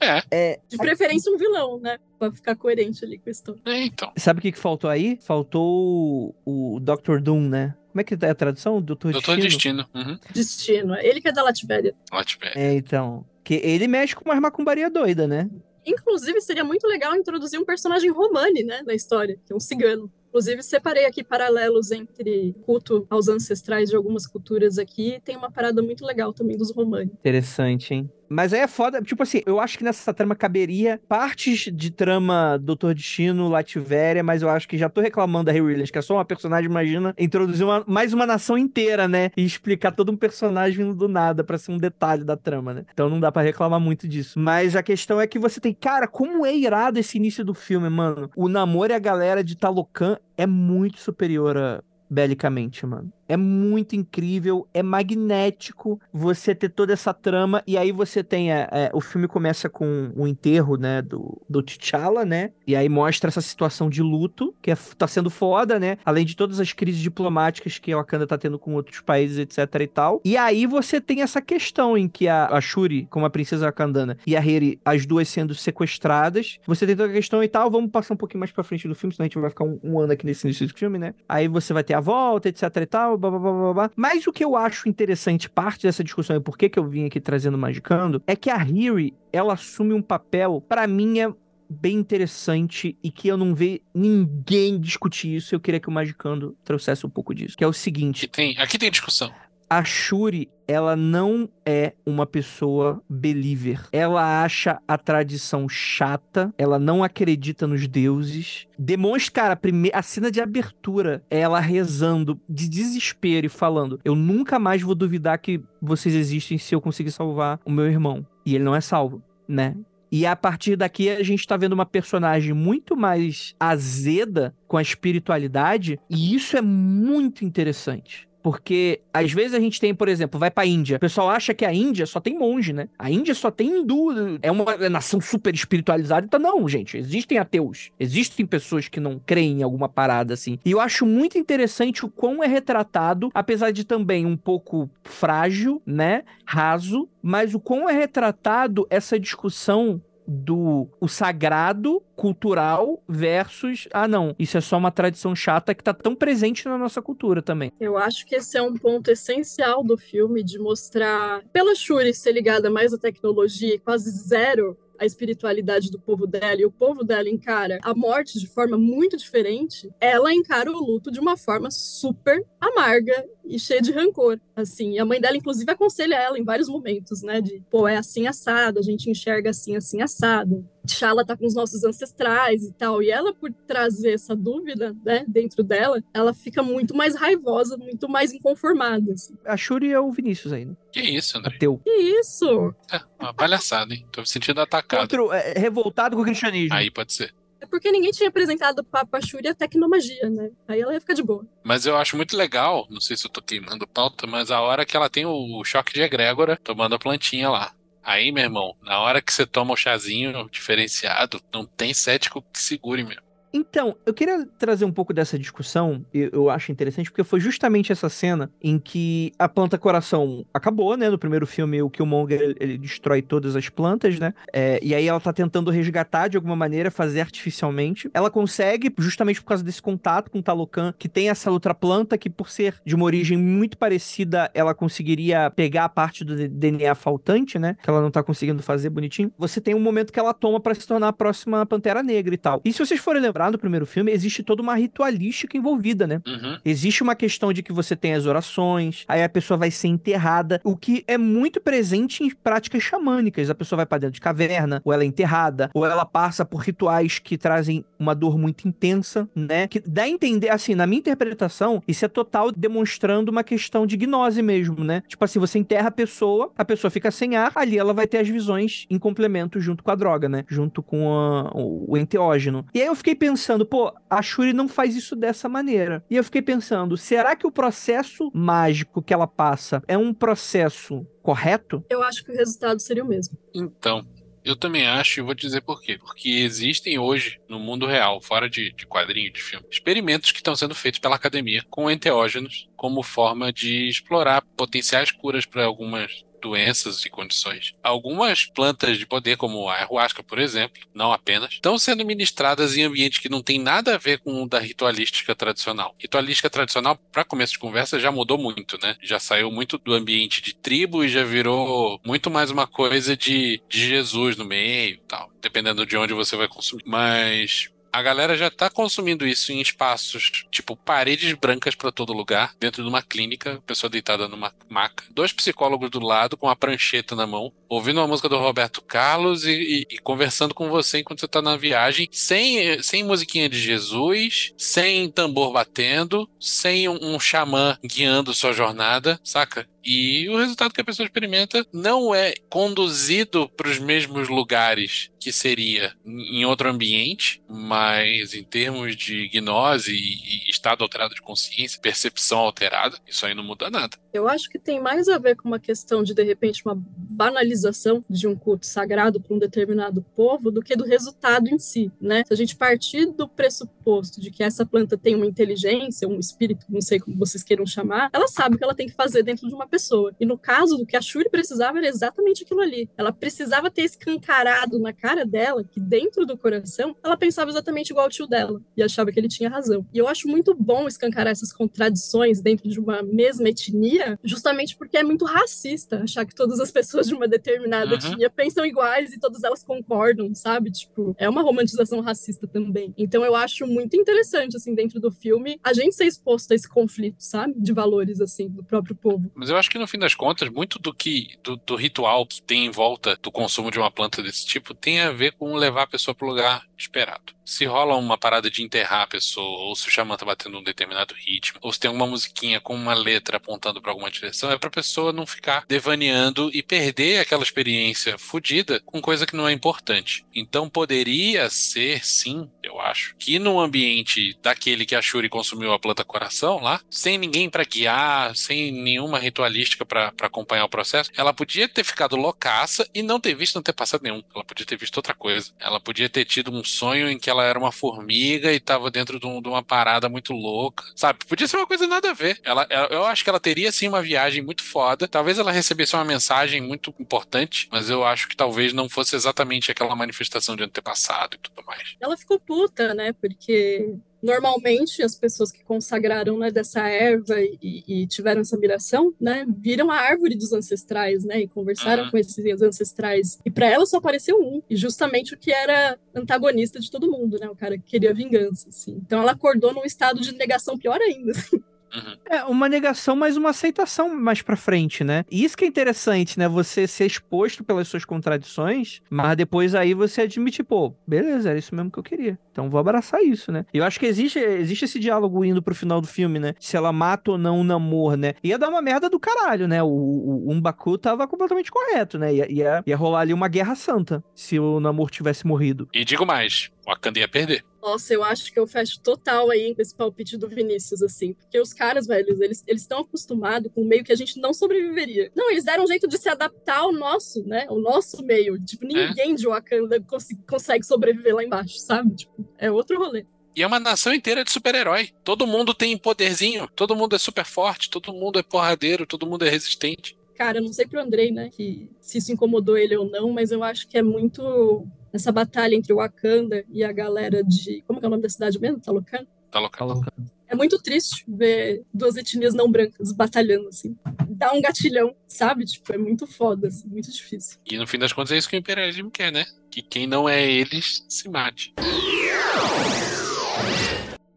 [0.00, 0.22] É.
[0.30, 0.60] é.
[0.68, 1.98] De preferência um vilão, né?
[2.18, 3.60] Pra ficar coerente ali com a história.
[3.64, 4.12] É, então.
[4.16, 5.18] Sabe o que, que faltou aí?
[5.22, 7.20] Faltou o, o Dr.
[7.20, 7.74] Doom, né?
[7.94, 8.82] Como é que é a tradução?
[8.82, 9.84] Doutor, Doutor Destino.
[9.84, 9.88] Destino.
[9.94, 10.18] Uhum.
[10.32, 10.96] Destino.
[10.96, 11.94] Ele que é da Latvéria.
[12.12, 12.58] Latvéria.
[12.60, 13.24] É, então.
[13.44, 15.48] Que ele mexe com uma macumbaria doida, né?
[15.86, 20.10] Inclusive, seria muito legal introduzir um personagem romani, né, na história, que é um cigano.
[20.28, 25.20] Inclusive, separei aqui paralelos entre culto aos ancestrais de algumas culturas aqui.
[25.24, 27.12] Tem uma parada muito legal também dos romanos.
[27.12, 28.10] Interessante, hein?
[28.34, 32.58] Mas aí é foda, tipo assim, eu acho que nessa trama caberia partes de trama
[32.60, 36.02] Doutor Destino, Lativéria, mas eu acho que já tô reclamando da Harry Williams, que é
[36.02, 39.30] só uma personagem, imagina, introduzir uma, mais uma nação inteira, né?
[39.36, 42.84] E explicar todo um personagem vindo do nada para ser um detalhe da trama, né?
[42.92, 44.36] Então não dá para reclamar muito disso.
[44.38, 47.88] Mas a questão é que você tem, cara, como é irado esse início do filme,
[47.88, 48.28] mano.
[48.34, 51.82] O namoro e a galera de Talocan é muito superior a
[52.14, 53.12] belicamente, mano.
[53.28, 57.62] É muito incrível, é magnético você ter toda essa trama.
[57.66, 58.52] E aí você tem.
[58.52, 61.00] É, é, o filme começa com o enterro, né?
[61.02, 62.50] Do, do T'Challa, né?
[62.66, 65.98] E aí mostra essa situação de luto, que é, tá sendo foda, né?
[66.04, 69.58] Além de todas as crises diplomáticas que a Wakanda tá tendo com outros países, etc
[69.80, 70.20] e tal.
[70.24, 74.18] E aí você tem essa questão em que a, a Shuri, como a princesa wakandana,
[74.26, 76.58] e a Riri, as duas sendo sequestradas.
[76.66, 77.70] Você tem toda a questão e tal.
[77.70, 79.78] Vamos passar um pouquinho mais pra frente do filme, senão a gente vai ficar um,
[79.82, 81.14] um ano aqui nesse início do filme, né?
[81.28, 83.90] Aí você vai ter a volta, etc e tal blá, blá, blá, blá.
[83.96, 87.20] Mas o que eu acho interessante, parte dessa discussão e por que, eu vim aqui
[87.20, 91.32] trazendo Magicando, é que a Riri, ela assume um papel, para mim, é
[91.68, 95.54] bem interessante e que eu não vejo ninguém discutir isso.
[95.54, 97.56] Eu queria que o Magicando trouxesse um pouco disso.
[97.56, 98.26] Que é o seguinte.
[98.26, 99.32] Aqui tem, aqui tem discussão
[99.68, 103.86] a Shuri, ela não é uma pessoa believer.
[103.92, 108.66] Ela acha a tradição chata, ela não acredita nos deuses.
[108.78, 114.14] Demonstra, cara, a, primeira, a cena de abertura, ela rezando de desespero e falando: Eu
[114.14, 118.26] nunca mais vou duvidar que vocês existem se eu conseguir salvar o meu irmão.
[118.46, 119.74] E ele não é salvo, né?
[120.16, 124.82] E a partir daqui a gente tá vendo uma personagem muito mais azeda com a
[124.82, 128.28] espiritualidade, e isso é muito interessante.
[128.44, 130.98] Porque às vezes a gente tem, por exemplo, vai pra Índia.
[130.98, 132.90] O pessoal acha que a Índia só tem monge, né?
[132.98, 134.38] A Índia só tem hindu.
[134.42, 136.26] É uma nação super espiritualizada.
[136.26, 136.98] Então, não, gente.
[136.98, 137.90] Existem ateus.
[137.98, 140.58] Existem pessoas que não creem em alguma parada assim.
[140.62, 145.80] E eu acho muito interessante o quão é retratado, apesar de também um pouco frágil,
[145.86, 146.22] né?
[146.44, 147.08] Raso.
[147.22, 154.56] Mas o quão é retratado essa discussão do o sagrado cultural versus ah não, isso
[154.56, 157.72] é só uma tradição chata que tá tão presente na nossa cultura também.
[157.80, 162.32] Eu acho que esse é um ponto essencial do filme de mostrar pela Shuri ser
[162.32, 167.28] ligada mais à tecnologia quase zero a espiritualidade do povo dela e o povo dela
[167.28, 172.44] encara a morte de forma muito diferente, ela encara o luto de uma forma super
[172.60, 174.92] amarga e cheia de rancor, assim.
[174.92, 177.40] E a mãe dela, inclusive, aconselha ela em vários momentos, né?
[177.40, 180.66] De, pô, é assim assado, a gente enxerga assim, assim assado.
[180.86, 183.02] T'Challa tá com os nossos ancestrais e tal.
[183.02, 188.08] E ela, por trazer essa dúvida, né, dentro dela, ela fica muito mais raivosa, muito
[188.08, 189.12] mais inconformada.
[189.12, 189.34] Assim.
[189.44, 190.76] A Shuri é o Vinícius aí, né?
[190.92, 191.56] Que isso, André?
[191.56, 191.80] Ateu.
[191.84, 192.74] Que isso?
[192.92, 194.06] É, uma palhaçada, hein?
[194.12, 195.08] Tô me sentindo atacado.
[195.08, 196.74] Contra, é, revoltado com o cristianismo.
[196.74, 197.34] Aí pode ser.
[197.64, 200.50] É porque ninguém tinha apresentado pra, pra Shuri a tecnomagia, né?
[200.68, 201.46] Aí ela ia ficar de boa.
[201.62, 204.84] Mas eu acho muito legal, não sei se eu tô queimando pauta, mas a hora
[204.84, 207.72] que ela tem o choque de egrégora tomando a plantinha lá.
[208.04, 212.60] Aí, meu irmão, na hora que você toma o chazinho diferenciado, não tem cético que
[212.60, 213.23] segure, meu.
[213.56, 217.92] Então, eu queria trazer um pouco dessa discussão, eu, eu acho interessante, porque foi justamente
[217.92, 221.08] essa cena em que a planta coração acabou, né?
[221.08, 224.34] No primeiro filme, o Killmonger, ele, ele destrói todas as plantas, né?
[224.52, 228.10] É, e aí ela tá tentando resgatar de alguma maneira, fazer artificialmente.
[228.12, 232.18] Ela consegue, justamente por causa desse contato com o Talocan, que tem essa outra planta,
[232.18, 236.92] que por ser de uma origem muito parecida, ela conseguiria pegar a parte do DNA
[236.96, 237.76] faltante, né?
[237.80, 239.30] Que ela não tá conseguindo fazer bonitinho.
[239.38, 242.38] Você tem um momento que ela toma para se tornar a próxima Pantera Negra e
[242.38, 242.60] tal.
[242.64, 246.20] E se vocês forem lembrar, no primeiro filme, existe toda uma ritualística envolvida, né?
[246.26, 246.58] Uhum.
[246.64, 250.60] Existe uma questão de que você tem as orações, aí a pessoa vai ser enterrada,
[250.64, 253.50] o que é muito presente em práticas xamânicas.
[253.50, 256.58] A pessoa vai para dentro de caverna, ou ela é enterrada, ou ela passa por
[256.58, 259.66] rituais que trazem uma dor muito intensa, né?
[259.66, 263.96] Que dá a entender, assim, na minha interpretação, isso é total demonstrando uma questão de
[263.96, 265.02] gnose mesmo, né?
[265.08, 268.18] Tipo assim, você enterra a pessoa, a pessoa fica sem ar, ali ela vai ter
[268.18, 270.44] as visões em complemento junto com a droga, né?
[270.48, 272.66] Junto com a, o, o enteógeno.
[272.74, 273.33] E aí eu fiquei pensando,
[273.66, 276.04] pô, a Shuri não faz isso dessa maneira.
[276.10, 281.06] E eu fiquei pensando, será que o processo mágico que ela passa é um processo
[281.22, 281.84] correto?
[281.88, 283.36] Eu acho que o resultado seria o mesmo.
[283.54, 284.06] Então,
[284.44, 285.98] eu também acho, e vou te dizer por quê.
[285.98, 290.54] Porque existem hoje, no mundo real, fora de, de quadrinho, de filme, experimentos que estão
[290.54, 297.06] sendo feitos pela academia com enteógenos como forma de explorar potenciais curas para algumas doenças
[297.06, 297.72] e condições.
[297.82, 302.82] Algumas plantas de poder, como a ayahuasca, por exemplo, não apenas, estão sendo ministradas em
[302.82, 305.94] ambientes que não tem nada a ver com o da ritualística tradicional.
[305.98, 308.96] Ritualística tradicional, para começo de conversa, já mudou muito, né?
[309.02, 313.62] Já saiu muito do ambiente de tribo e já virou muito mais uma coisa de,
[313.66, 316.84] de Jesus no meio tal, dependendo de onde você vai consumir.
[316.86, 322.52] Mas a galera já tá consumindo isso em espaços, tipo paredes brancas para todo lugar,
[322.58, 327.14] dentro de uma clínica, pessoa deitada numa maca, dois psicólogos do lado com a prancheta
[327.14, 331.20] na mão, ouvindo uma música do Roberto Carlos e, e, e conversando com você enquanto
[331.20, 337.20] você tá na viagem, sem, sem musiquinha de Jesus, sem tambor batendo, sem um, um
[337.20, 339.68] xamã guiando sua jornada, saca?
[339.84, 345.32] E o resultado que a pessoa experimenta não é conduzido para os mesmos lugares que
[345.32, 352.40] seria em outro ambiente, mas em termos de gnose e estado alterado de consciência, percepção
[352.40, 353.96] alterada, isso aí não muda nada.
[354.12, 358.04] Eu acho que tem mais a ver com uma questão de, de repente, uma banalização
[358.08, 362.22] de um culto sagrado para um determinado povo do que do resultado em si, né?
[362.26, 366.66] Se a gente partir do pressuposto de que essa planta tem uma inteligência, um espírito,
[366.68, 369.48] não sei como vocês queiram chamar, ela sabe o que ela tem que fazer dentro
[369.48, 370.14] de uma pessoa.
[370.20, 372.88] E no caso do que a Shuri precisava era exatamente aquilo ali.
[372.96, 378.04] Ela precisava ter escancarado na cara dela que dentro do coração ela pensava exatamente igual
[378.06, 379.84] ao tio dela e achava que ele tinha razão.
[379.92, 384.96] E eu acho muito bom escancarar essas contradições dentro de uma mesma etnia, justamente porque
[384.96, 387.94] é muito racista achar que todas as pessoas de uma determinada Uhum.
[387.96, 390.70] etnia pensam iguais e todas elas concordam, sabe?
[390.70, 392.94] Tipo, é uma romantização racista também.
[392.96, 396.68] Então eu acho muito interessante assim dentro do filme a gente ser exposto a esse
[396.68, 397.54] conflito, sabe?
[397.56, 399.30] De valores assim do próprio povo.
[399.34, 402.42] Mas eu acho que no fim das contas, muito do que do, do ritual que
[402.42, 405.82] tem em volta do consumo de uma planta desse tipo tem a ver com levar
[405.82, 407.34] a pessoa para o lugar esperado.
[407.44, 410.62] Se rola uma parada de enterrar a pessoa, ou se o xamã tá batendo um
[410.62, 414.56] determinado ritmo, ou se tem alguma musiquinha com uma letra apontando para alguma direção, é
[414.56, 419.52] pra pessoa não ficar devaneando e perder aquela experiência fodida com coisa que não é
[419.52, 420.24] importante.
[420.34, 425.78] Então poderia ser, sim, eu acho, que no ambiente daquele que a Shuri consumiu a
[425.78, 431.32] planta coração lá, sem ninguém para guiar, sem nenhuma ritualística para acompanhar o processo, ela
[431.32, 434.22] podia ter ficado loucaça e não ter visto, não ter passado nenhum.
[434.34, 435.52] Ela podia ter visto outra coisa.
[435.58, 439.18] Ela podia ter tido um sonho em que ela era uma formiga e tava dentro
[439.20, 441.20] de, um- de uma parada muito louca, sabe?
[441.26, 442.40] Podia ser uma coisa nada a ver.
[442.42, 445.06] Ela, ela- eu acho que ela teria sim uma viagem muito foda.
[445.08, 449.70] Talvez ela recebesse uma mensagem muito importante, mas eu acho que talvez não fosse exatamente
[449.70, 451.94] aquela manifestação de antepassado e tudo mais.
[452.00, 453.12] Ela ficou puta, né?
[453.12, 453.94] Porque
[454.24, 459.90] Normalmente, as pessoas que consagraram né, dessa erva e, e, tiveram essa miração, né, viram
[459.90, 462.10] a árvore dos ancestrais, né, e conversaram uhum.
[462.10, 463.38] com esses ancestrais.
[463.44, 467.38] E para ela só apareceu um, e justamente o que era antagonista de todo mundo,
[467.38, 468.98] né, o cara que queria vingança, assim.
[469.04, 471.32] Então ela acordou num estado de negação pior ainda.
[471.32, 471.62] Assim.
[471.94, 472.16] Uhum.
[472.28, 475.24] É uma negação, mas uma aceitação mais pra frente, né?
[475.30, 476.48] E isso que é interessante, né?
[476.48, 481.74] Você ser exposto pelas suas contradições, mas depois aí você admite, pô, beleza, era isso
[481.74, 482.38] mesmo que eu queria.
[482.50, 483.64] Então vou abraçar isso, né?
[483.72, 486.54] E eu acho que existe, existe esse diálogo indo pro final do filme, né?
[486.58, 488.34] Se ela mata ou não o Namor, né?
[488.42, 489.82] Ia dar uma merda do caralho, né?
[489.82, 492.34] O, o, o Umbaku tava completamente correto, né?
[492.34, 495.88] Ia, ia, ia rolar ali uma guerra santa se o Namor tivesse morrido.
[495.92, 497.64] E digo mais, o Wakanda ia perder.
[497.84, 501.34] Nossa, eu acho que eu fecho total aí com esse palpite do Vinícius, assim.
[501.34, 505.30] Porque os caras, velhos, eles estão acostumados com um meio que a gente não sobreviveria.
[505.36, 507.66] Não, eles deram um jeito de se adaptar ao nosso, né?
[507.68, 508.58] O nosso meio.
[508.64, 509.34] Tipo, ninguém é.
[509.34, 512.14] de Wakanda cons consegue sobreviver lá embaixo, sabe?
[512.16, 513.26] Tipo, é outro rolê.
[513.54, 515.10] E é uma nação inteira de super-herói.
[515.22, 519.44] Todo mundo tem poderzinho, todo mundo é super forte, todo mundo é porradeiro, todo mundo
[519.44, 520.16] é resistente.
[520.34, 523.52] Cara, eu não sei pro Andrei, né, que se isso incomodou ele ou não, mas
[523.52, 524.84] eu acho que é muito
[525.14, 527.82] essa batalha entre o Wakanda e a galera de.
[527.86, 528.80] Como é o nome da cidade mesmo?
[528.80, 529.24] Talocan?
[529.48, 530.00] Talocan.
[530.48, 533.96] É muito triste ver duas etnias não brancas batalhando, assim.
[534.28, 535.64] Dá um gatilhão, sabe?
[535.64, 537.60] Tipo, é muito foda, assim, muito difícil.
[537.64, 539.44] E no fim das contas é isso que o imperialismo quer, né?
[539.70, 541.72] Que quem não é eles se mate.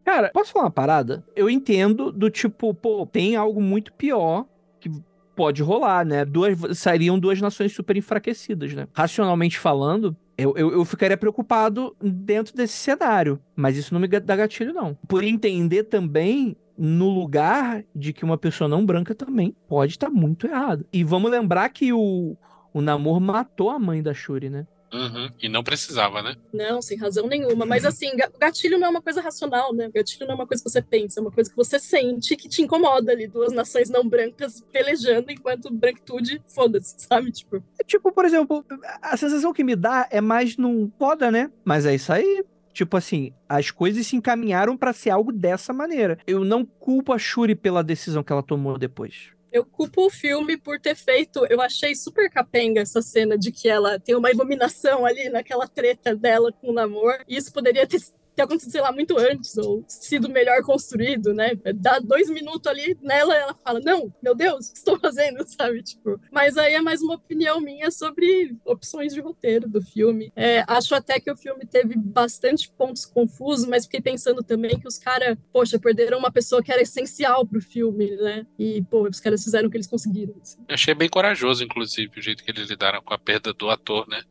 [0.04, 1.26] Cara, posso falar uma parada?
[1.34, 4.46] Eu entendo do tipo, pô, tem algo muito pior
[4.80, 4.88] que
[5.34, 6.24] pode rolar, né?
[6.24, 8.86] Duas, sairiam duas nações super enfraquecidas, né?
[8.92, 14.36] Racionalmente falando, eu, eu, eu, ficaria preocupado dentro desse cenário, mas isso não me dá
[14.36, 14.96] gatilho, não.
[15.08, 20.46] Por entender também no lugar de que uma pessoa não branca também pode estar muito
[20.46, 20.86] errado.
[20.92, 22.36] E vamos lembrar que o,
[22.72, 24.64] o Namor matou a mãe da Shuri, né?
[24.92, 25.30] Uhum.
[25.40, 26.36] E não precisava, né?
[26.52, 27.66] Não, sem razão nenhuma.
[27.66, 29.90] Mas assim, gatilho não é uma coisa racional, né?
[29.94, 32.48] Gatilho não é uma coisa que você pensa, é uma coisa que você sente que
[32.48, 33.26] te incomoda ali.
[33.26, 37.30] Duas nações não brancas pelejando enquanto branquitude, foda-se, sabe?
[37.32, 37.62] Tipo.
[37.78, 38.64] É tipo, por exemplo,
[39.02, 41.50] a sensação que me dá é mais num foda, né?
[41.64, 42.44] Mas é isso aí.
[42.72, 46.18] Tipo assim, as coisas se encaminharam para ser algo dessa maneira.
[46.26, 50.56] Eu não culpo a Shuri pela decisão que ela tomou depois eu culpo o filme
[50.56, 51.44] por ter feito.
[51.46, 56.14] Eu achei super capenga essa cena de que ela tem uma iluminação ali naquela treta
[56.14, 57.18] dela com o namor.
[57.28, 57.98] Isso poderia ter
[58.38, 61.52] ter acontecido, sei lá, muito antes, ou sido melhor construído, né?
[61.74, 65.82] Dá dois minutos ali nela ela fala, não, meu Deus, o que estou fazendo, sabe?
[65.82, 70.32] Tipo, mas aí é mais uma opinião minha sobre opções de roteiro do filme.
[70.36, 74.86] É, acho até que o filme teve bastante pontos confusos, mas fiquei pensando também que
[74.86, 78.46] os caras, poxa, perderam uma pessoa que era essencial pro filme, né?
[78.58, 80.34] E, pô, os caras fizeram o que eles conseguiram.
[80.40, 80.58] Assim.
[80.68, 84.22] Achei bem corajoso, inclusive, o jeito que eles lidaram com a perda do ator, né?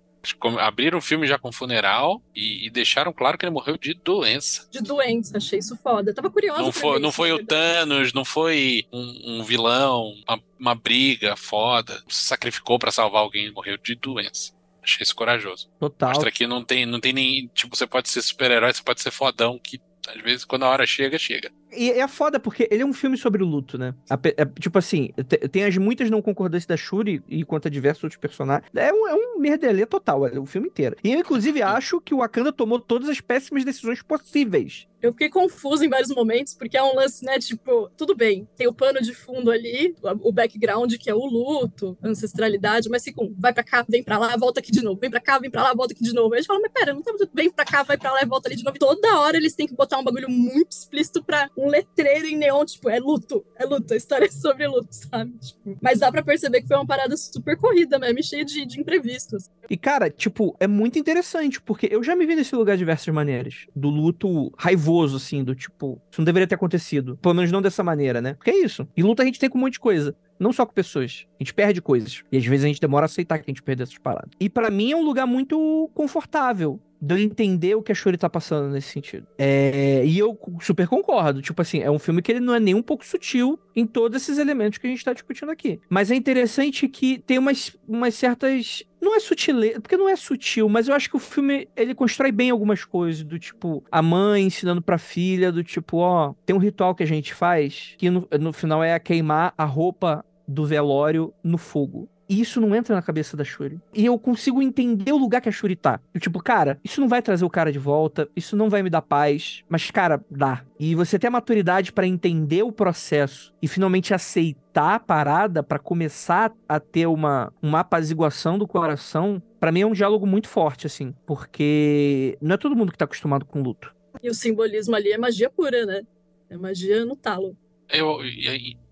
[0.60, 4.68] Abriram o filme já com funeral e, e, deixaram claro que ele morreu de doença.
[4.72, 6.14] De doença, achei isso foda.
[6.14, 6.62] tava curioso.
[6.62, 12.02] Não foi, não foi o Thanos, não foi um, um vilão, uma, uma, briga foda.
[12.08, 14.54] Se sacrificou para salvar alguém e morreu de doença.
[14.84, 15.70] Achei isso corajoso.
[15.80, 16.10] Total.
[16.10, 17.48] Mostra que não tem, não tem nem.
[17.54, 20.86] Tipo, você pode ser super-herói, você pode ser fodão, que às vezes, quando a hora
[20.86, 21.52] chega, chega.
[21.72, 23.94] E é foda, porque ele é um filme sobre o luto, né?
[24.38, 25.12] É, tipo assim,
[25.52, 28.70] tem as muitas não concordâncias da Shuri e quanto a diversos outros personagens.
[28.76, 30.96] É um, é um merdelê total, é o filme inteiro.
[31.04, 35.30] E eu, inclusive, acho que o Wakanda tomou todas as péssimas decisões possíveis eu fiquei
[35.30, 37.38] confusa em vários momentos, porque é um lance, né?
[37.38, 41.98] Tipo, tudo bem, tem o pano de fundo ali, o background, que é o luto,
[42.02, 45.10] a ancestralidade, mas um, vai pra cá, vem pra lá, volta aqui de novo, vem
[45.10, 46.34] pra cá, vem pra lá, volta aqui de novo.
[46.34, 48.26] Aí a gente fala, mas pera, não tá vem pra cá, vai pra lá e
[48.26, 48.78] volta ali de novo.
[48.80, 52.66] Toda hora eles têm que botar um bagulho muito explícito pra um letreiro em neon,
[52.66, 55.34] tipo, é luto, é luto, a história é sobre luto, sabe?
[55.40, 58.80] Tipo, mas dá pra perceber que foi uma parada super corrida mesmo, cheia de, de
[58.80, 59.50] imprevistos.
[59.70, 63.14] E, cara, tipo, é muito interessante, porque eu já me vi nesse lugar de diversas
[63.14, 63.68] maneiras.
[63.76, 67.18] Do luto raivoso raivoso, assim, do tipo, isso não deveria ter acontecido.
[67.18, 68.34] Pelo menos não dessa maneira, né?
[68.36, 68.88] Porque é isso.
[68.96, 70.16] E luta a gente tem com um monte de coisa.
[70.40, 71.26] Não só com pessoas.
[71.40, 72.24] A gente perde coisas.
[72.32, 74.30] E às vezes a gente demora a aceitar que a gente perdeu essas paradas.
[74.40, 78.18] E para mim é um lugar muito confortável de eu entender o que a Shuri
[78.18, 79.28] tá passando nesse sentido.
[79.38, 81.42] É, e eu super concordo.
[81.42, 84.22] Tipo assim, é um filme que ele não é nem um pouco sutil em todos
[84.22, 85.80] esses elementos que a gente tá discutindo aqui.
[85.90, 88.84] Mas é interessante que tem umas, umas certas.
[89.00, 92.32] Não é sutileza, porque não é sutil, mas eu acho que o filme ele constrói
[92.32, 96.60] bem algumas coisas, do tipo, a mãe ensinando pra filha, do tipo, ó, tem um
[96.60, 101.32] ritual que a gente faz, que no, no final é queimar a roupa do velório
[101.44, 102.10] no fogo.
[102.30, 103.80] E isso não entra na cabeça da Shuri.
[103.94, 106.00] E eu consigo entender o lugar que a Shuri tá.
[106.14, 108.90] Eu, tipo, cara, isso não vai trazer o cara de volta, isso não vai me
[108.90, 110.64] dar paz, mas, cara, dá.
[110.80, 115.80] E você ter a maturidade para entender o processo e finalmente aceitar a parada para
[115.80, 120.86] começar a ter uma, uma apaziguação do coração, para mim é um diálogo muito forte,
[120.86, 121.14] assim.
[121.26, 123.96] Porque não é todo mundo que tá acostumado com luto.
[124.22, 126.02] E o simbolismo ali é magia pura, né?
[126.50, 127.56] É magia no talo.
[127.90, 128.20] Eu,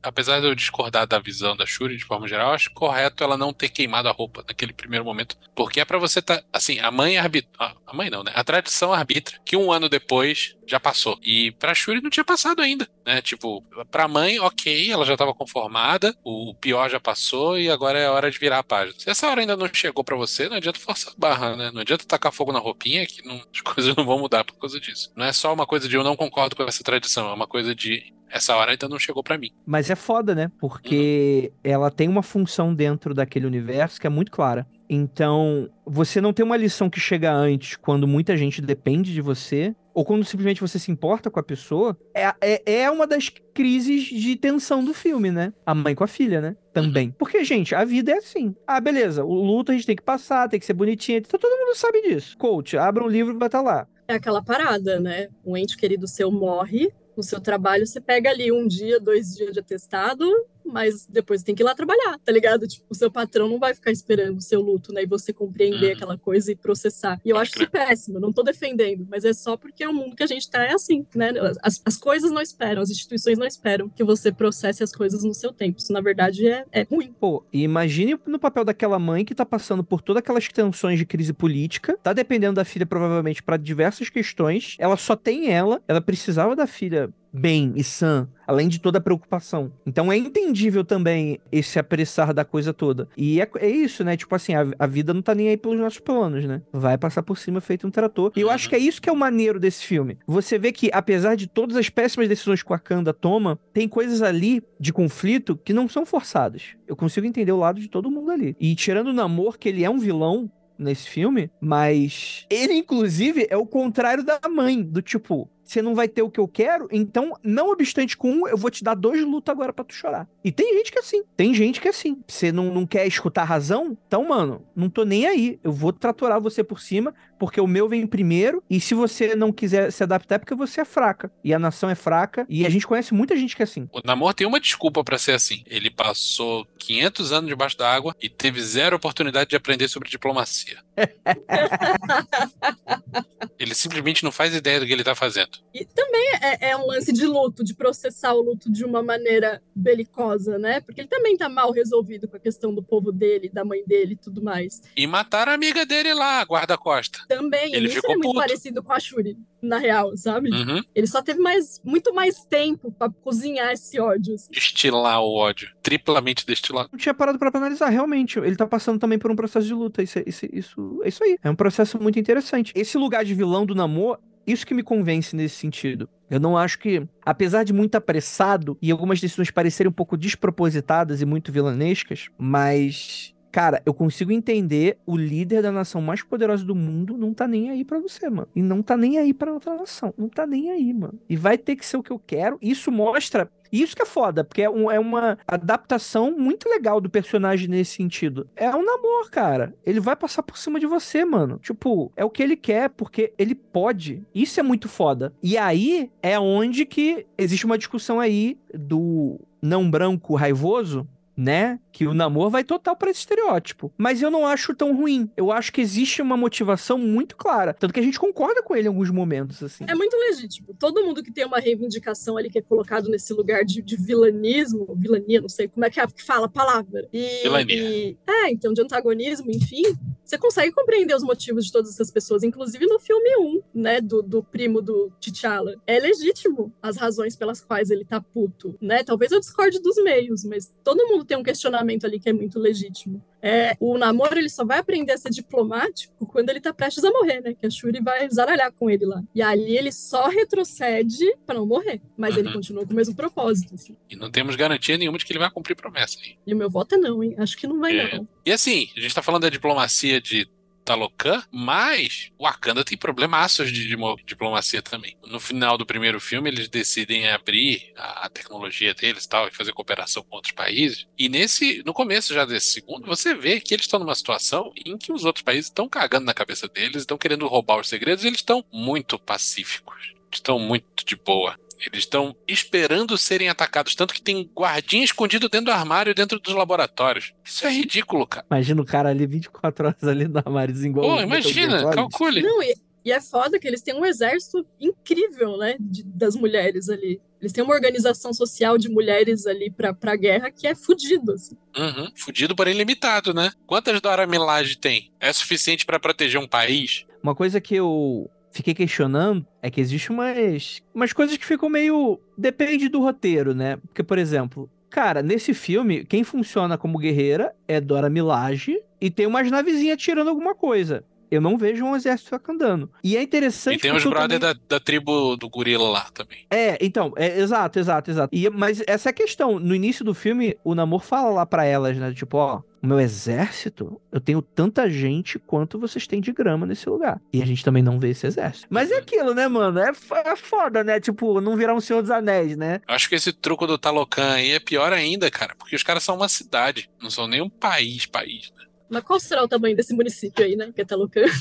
[0.01, 3.53] apesar de eu discordar da visão da Shuri de forma geral, acho correto ela não
[3.53, 5.37] ter queimado a roupa naquele primeiro momento.
[5.53, 6.41] Porque é para você tá.
[6.51, 7.49] Assim, a mãe arbitra.
[7.85, 8.31] A mãe não, né?
[8.35, 11.19] A tradição arbitra que um ano depois já passou.
[11.21, 13.21] E pra Shuri não tinha passado ainda, né?
[13.21, 18.09] Tipo, pra mãe, ok, ela já tava conformada, o pior já passou e agora é
[18.09, 18.97] hora de virar a página.
[18.97, 21.71] Se essa hora ainda não chegou para você, não adianta forçar a barra, né?
[21.71, 24.79] Não adianta tacar fogo na roupinha que não, as coisas não vão mudar por causa
[24.79, 25.11] disso.
[25.15, 27.75] Não é só uma coisa de eu não concordo com essa tradição, é uma coisa
[27.75, 29.49] de essa hora ainda não chegou para mim.
[29.65, 30.51] Mas é foda, né?
[30.59, 31.71] Porque uhum.
[31.71, 34.67] ela tem uma função dentro daquele universo que é muito clara.
[34.89, 39.73] Então, você não tem uma lição que chega antes, quando muita gente depende de você,
[39.93, 44.03] ou quando simplesmente você se importa com a pessoa, é, é, é uma das crises
[44.03, 45.53] de tensão do filme, né?
[45.65, 46.57] A mãe com a filha, né?
[46.73, 47.07] Também.
[47.07, 47.13] Uhum.
[47.17, 48.53] Porque, gente, a vida é assim.
[48.67, 51.57] Ah, beleza, o luto a gente tem que passar, tem que ser bonitinho, então todo
[51.57, 52.37] mundo sabe disso.
[52.37, 53.87] Coach, abra um livro e vai estar tá lá.
[54.09, 55.29] É aquela parada, né?
[55.43, 59.53] Um ente querido seu morre, no seu trabalho, você pega ali um dia, dois dias
[59.53, 60.25] de atestado,
[60.65, 62.67] mas depois tem que ir lá trabalhar, tá ligado?
[62.67, 65.03] Tipo, o seu patrão não vai ficar esperando o seu luto, né?
[65.03, 65.93] E você compreender uhum.
[65.93, 67.19] aquela coisa e processar.
[67.23, 70.23] E eu acho isso péssimo, não tô defendendo, mas é só porque o mundo que
[70.23, 71.31] a gente tá é assim, né?
[71.61, 75.33] As, as coisas não esperam, as instituições não esperam que você processe as coisas no
[75.33, 75.79] seu tempo.
[75.79, 77.13] Isso, na verdade, é, é ruim.
[77.19, 81.05] Pô, e imagine no papel daquela mãe que tá passando por todas aquelas tensões de
[81.05, 86.01] crise política, tá dependendo da filha provavelmente para diversas questões, ela só tem ela, ela
[86.01, 89.71] precisava da filha bem e sã, além de toda a preocupação.
[89.85, 93.07] Então é entendível também esse apressar da coisa toda.
[93.17, 94.15] E é, é isso, né?
[94.15, 96.61] Tipo assim, a, a, vida não tá nem aí pelos nossos planos, né?
[96.71, 98.31] Vai passar por cima feito um trator.
[98.35, 100.17] E eu acho que é isso que é o maneiro desse filme.
[100.27, 104.21] Você vê que, apesar de todas as péssimas decisões que o Akanda toma, tem coisas
[104.21, 106.75] ali de conflito que não são forçadas.
[106.87, 108.55] Eu consigo entender o lado de todo mundo ali.
[108.59, 113.57] E tirando o Namor, que ele é um vilão, nesse filme, mas ele, inclusive, é
[113.57, 117.33] o contrário da mãe, do tipo, você não vai ter o que eu quero, então,
[117.43, 120.27] não obstante com um, eu vou te dar dois lutos agora para tu chorar.
[120.43, 122.21] E tem gente que é assim, tem gente que é assim.
[122.27, 123.97] Você não, não quer escutar a razão?
[124.07, 125.59] Então, mano, não tô nem aí.
[125.63, 129.51] Eu vou tratorar você por cima, porque o meu vem primeiro, e se você não
[129.51, 131.31] quiser se adaptar é porque você é fraca.
[131.43, 133.87] E a nação é fraca, e a gente conhece muita gente que é assim.
[133.91, 135.63] O Namor tem uma desculpa para ser assim.
[135.65, 140.77] Ele passou 500 anos debaixo d'água e teve zero oportunidade de aprender sobre diplomacia.
[143.57, 145.57] ele simplesmente não faz ideia do que ele tá fazendo.
[145.73, 149.61] E também é, é, um lance de luto, de processar o luto de uma maneira
[149.75, 150.81] belicosa, né?
[150.81, 154.13] Porque ele também tá mal resolvido com a questão do povo dele, da mãe dele
[154.13, 154.81] e tudo mais.
[154.95, 157.19] E mataram a amiga dele lá, guarda-costa.
[157.27, 158.39] Também, ele ficou é muito puto.
[158.39, 160.49] parecido com a Shuri, na real, sabe?
[160.51, 160.81] Uhum.
[160.93, 164.35] Ele só teve mais, muito mais tempo para cozinhar esse ódio.
[164.35, 164.51] Assim.
[164.51, 166.89] Destilar o ódio, triplamente destilado.
[166.91, 168.39] Não tinha parado para analisar, realmente.
[168.39, 170.03] Ele tá passando também por um processo de luta.
[170.03, 171.37] Isso, isso, isso, é isso aí.
[171.43, 172.71] É um processo muito interessante.
[172.75, 176.07] Esse lugar de vilão do Namor isso que me convence nesse sentido.
[176.29, 181.21] Eu não acho que, apesar de muito apressado e algumas decisões parecerem um pouco despropositadas
[181.21, 186.75] e muito vilanescas, mas Cara, eu consigo entender o líder da nação mais poderosa do
[186.75, 188.49] mundo não tá nem aí para você, mano.
[188.53, 190.13] E não tá nem aí para outra nação.
[190.17, 191.17] Não tá nem aí, mano.
[191.29, 192.57] E vai ter que ser o que eu quero.
[192.61, 197.09] Isso mostra isso que é foda, porque é, um, é, uma adaptação muito legal do
[197.09, 198.45] personagem nesse sentido.
[198.57, 199.73] É um namoro, cara.
[199.85, 201.57] Ele vai passar por cima de você, mano.
[201.59, 204.21] Tipo, é o que ele quer, porque ele pode.
[204.35, 205.33] Isso é muito foda.
[205.41, 211.79] E aí é onde que existe uma discussão aí do não branco raivoso, né?
[211.91, 213.91] Que o namoro vai total para esse estereótipo.
[213.97, 215.29] Mas eu não acho tão ruim.
[215.35, 217.73] Eu acho que existe uma motivação muito clara.
[217.73, 219.85] Tanto que a gente concorda com ele em alguns momentos, assim.
[219.87, 220.75] É muito legítimo.
[220.79, 224.95] Todo mundo que tem uma reivindicação ali que é colocado nesse lugar de, de vilanismo,
[224.95, 227.07] vilania, não sei como é que é que fala a palavra.
[227.11, 227.75] E, Vilania.
[227.75, 229.83] E, é, então, de antagonismo, enfim.
[230.25, 234.23] Você consegue compreender os motivos de todas essas pessoas, inclusive no filme 1, né, do,
[234.23, 235.75] do primo do T'Challa.
[235.85, 239.03] É legítimo as razões pelas quais ele tá puto, né?
[239.03, 242.57] Talvez eu discorde dos meios, mas todo mundo tem um questionamento ali que é muito
[242.57, 243.23] legítimo.
[243.45, 247.11] É, o namoro ele só vai aprender a ser diplomático quando ele tá prestes a
[247.11, 247.53] morrer, né?
[247.53, 249.21] Que a Shuri vai zaralhar com ele lá.
[249.35, 252.41] E ali ele só retrocede para não morrer, mas uhum.
[252.41, 253.75] ele continua com o mesmo propósito.
[253.75, 253.95] Assim.
[254.09, 256.17] E não temos garantia nenhuma de que ele vai cumprir promessa.
[256.23, 256.39] Hein?
[256.47, 257.35] E o meu voto é não, hein?
[257.37, 258.17] Acho que não vai é.
[258.17, 258.27] não.
[258.43, 260.49] E assim, a gente tá falando da diplomacia de
[260.85, 265.17] Talocan, mas o Wakanda tem problemaços de, diplomacia também.
[265.25, 270.23] No final do primeiro filme, eles decidem abrir a, tecnologia deles tal, e fazer cooperação
[270.23, 271.07] com outros países.
[271.17, 274.95] E nesse, no começo já desse segundo, você vê que eles estão numa situação em
[274.97, 278.27] que os outros países estão cagando na cabeça deles, estão querendo roubar os segredos, e
[278.27, 281.57] eles estão muito pacíficos, estão muito de boa.
[281.91, 286.53] Eles estão esperando serem atacados, tanto que tem guardinha escondido dentro do armário, dentro dos
[286.53, 287.33] laboratórios.
[287.43, 288.45] Isso é ridículo, cara.
[288.49, 291.17] Imagina o cara ali 24 horas ali no armário, igual.
[291.17, 292.41] Pô, imagina, calcule.
[292.41, 296.89] Não, e, E é foda que eles têm um exército incrível, né, de, das mulheres
[296.89, 297.21] ali.
[297.39, 301.55] Eles têm uma organização social de mulheres ali pra, pra guerra que é fudido, assim.
[301.77, 302.09] Uhum.
[302.15, 303.51] Fudido, porém limitado, né?
[303.67, 305.11] Quantas Dora Milaje tem?
[305.19, 307.05] É suficiente pra proteger um país?
[307.21, 312.19] Uma coisa que eu fiquei questionando é que existe umas, umas coisas que ficam meio.
[312.37, 313.77] Depende do roteiro, né?
[313.77, 319.27] Porque, por exemplo, cara, nesse filme, quem funciona como guerreira é Dora Milaje e tem
[319.27, 321.03] umas navezinhas tirando alguma coisa.
[321.29, 322.89] Eu não vejo um exército andando.
[323.03, 323.77] E é interessante.
[323.77, 326.45] E tem os brothers também- da, da tribo do gorila lá também.
[326.49, 328.29] É, então, é, exato, exato, exato.
[328.35, 329.59] E, mas essa é a questão.
[329.59, 332.13] No início do filme, o Namor fala lá pra elas, né?
[332.13, 336.87] Tipo, ó, o meu exército, eu tenho tanta gente quanto vocês têm de grama nesse
[336.89, 337.19] lugar.
[337.33, 338.67] E a gente também não vê esse exército.
[338.69, 339.79] Mas é aquilo, né, mano?
[339.79, 339.91] É,
[340.25, 340.99] é foda, né?
[340.99, 342.81] Tipo, não virar um Senhor dos Anéis, né?
[342.87, 346.03] Eu acho que esse truco do Talocan aí é pior ainda, cara, porque os caras
[346.03, 348.51] são uma cidade, não são nem um país, país.
[348.57, 348.64] né?
[348.89, 350.71] Mas qual será o tamanho desse município aí, né?
[350.73, 351.21] Que é Talucan?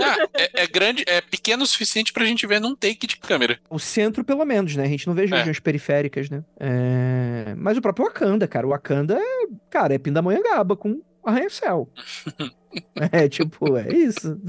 [0.00, 3.58] Ah, é, é grande, é pequeno o suficiente pra gente ver num take de câmera.
[3.68, 4.84] O centro, pelo menos, né?
[4.84, 5.36] A gente não vê as É.
[5.36, 6.44] regiões periféricas, né?
[6.60, 8.66] É, Mas o próprio Wakanda, cara.
[8.66, 11.90] O Wakanda é, cara, é Pindamonhangaba com arranha-céu.
[13.12, 14.40] é, tipo, é isso.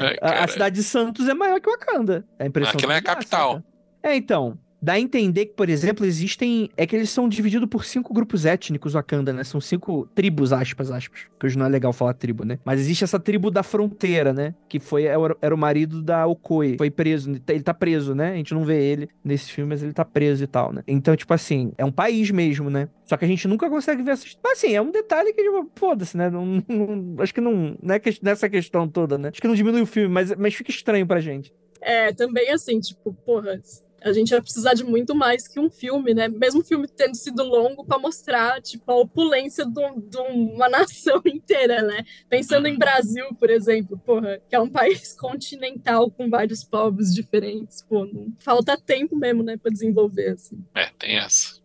[0.00, 2.26] É, A, a cidade de Santos é maior que Wakanda.
[2.38, 3.62] É a impressão Aquilo é a dá, capital.
[4.02, 4.58] É, então.
[4.82, 6.70] Dá a entender que, por exemplo, existem.
[6.76, 9.44] É que eles são divididos por cinco grupos étnicos Wakanda, né?
[9.44, 11.26] São cinco tribos, aspas, aspas.
[11.38, 12.58] Que hoje não é legal falar tribo, né?
[12.64, 14.54] Mas existe essa tribo da fronteira, né?
[14.68, 16.76] Que foi era era o marido da Okoi.
[16.78, 17.30] Foi preso.
[17.48, 18.32] Ele tá preso, né?
[18.32, 20.82] A gente não vê ele nesse filme, mas ele tá preso e tal, né?
[20.86, 22.88] Então, tipo assim, é um país mesmo, né?
[23.04, 24.36] Só que a gente nunca consegue ver essas.
[24.42, 26.30] Mas assim, é um detalhe que, tipo, foda-se, né?
[26.30, 27.76] Não, não- acho que não.
[27.82, 29.28] Não é que- nessa questão toda, né?
[29.28, 31.52] Acho que não diminui o filme, mas, mas fica estranho pra gente.
[31.82, 33.58] É, também assim, tipo, porra,
[34.02, 36.28] a gente vai precisar de muito mais que um filme, né?
[36.28, 39.78] Mesmo o filme tendo sido longo pra mostrar, tipo, a opulência de
[40.18, 42.04] um- uma nação inteira, né?
[42.28, 47.82] Pensando em Brasil, por exemplo, porra, que é um país continental com vários povos diferentes,
[47.82, 50.64] pô, não- falta tempo mesmo, né, pra desenvolver, assim.
[50.74, 51.60] É, tem essa.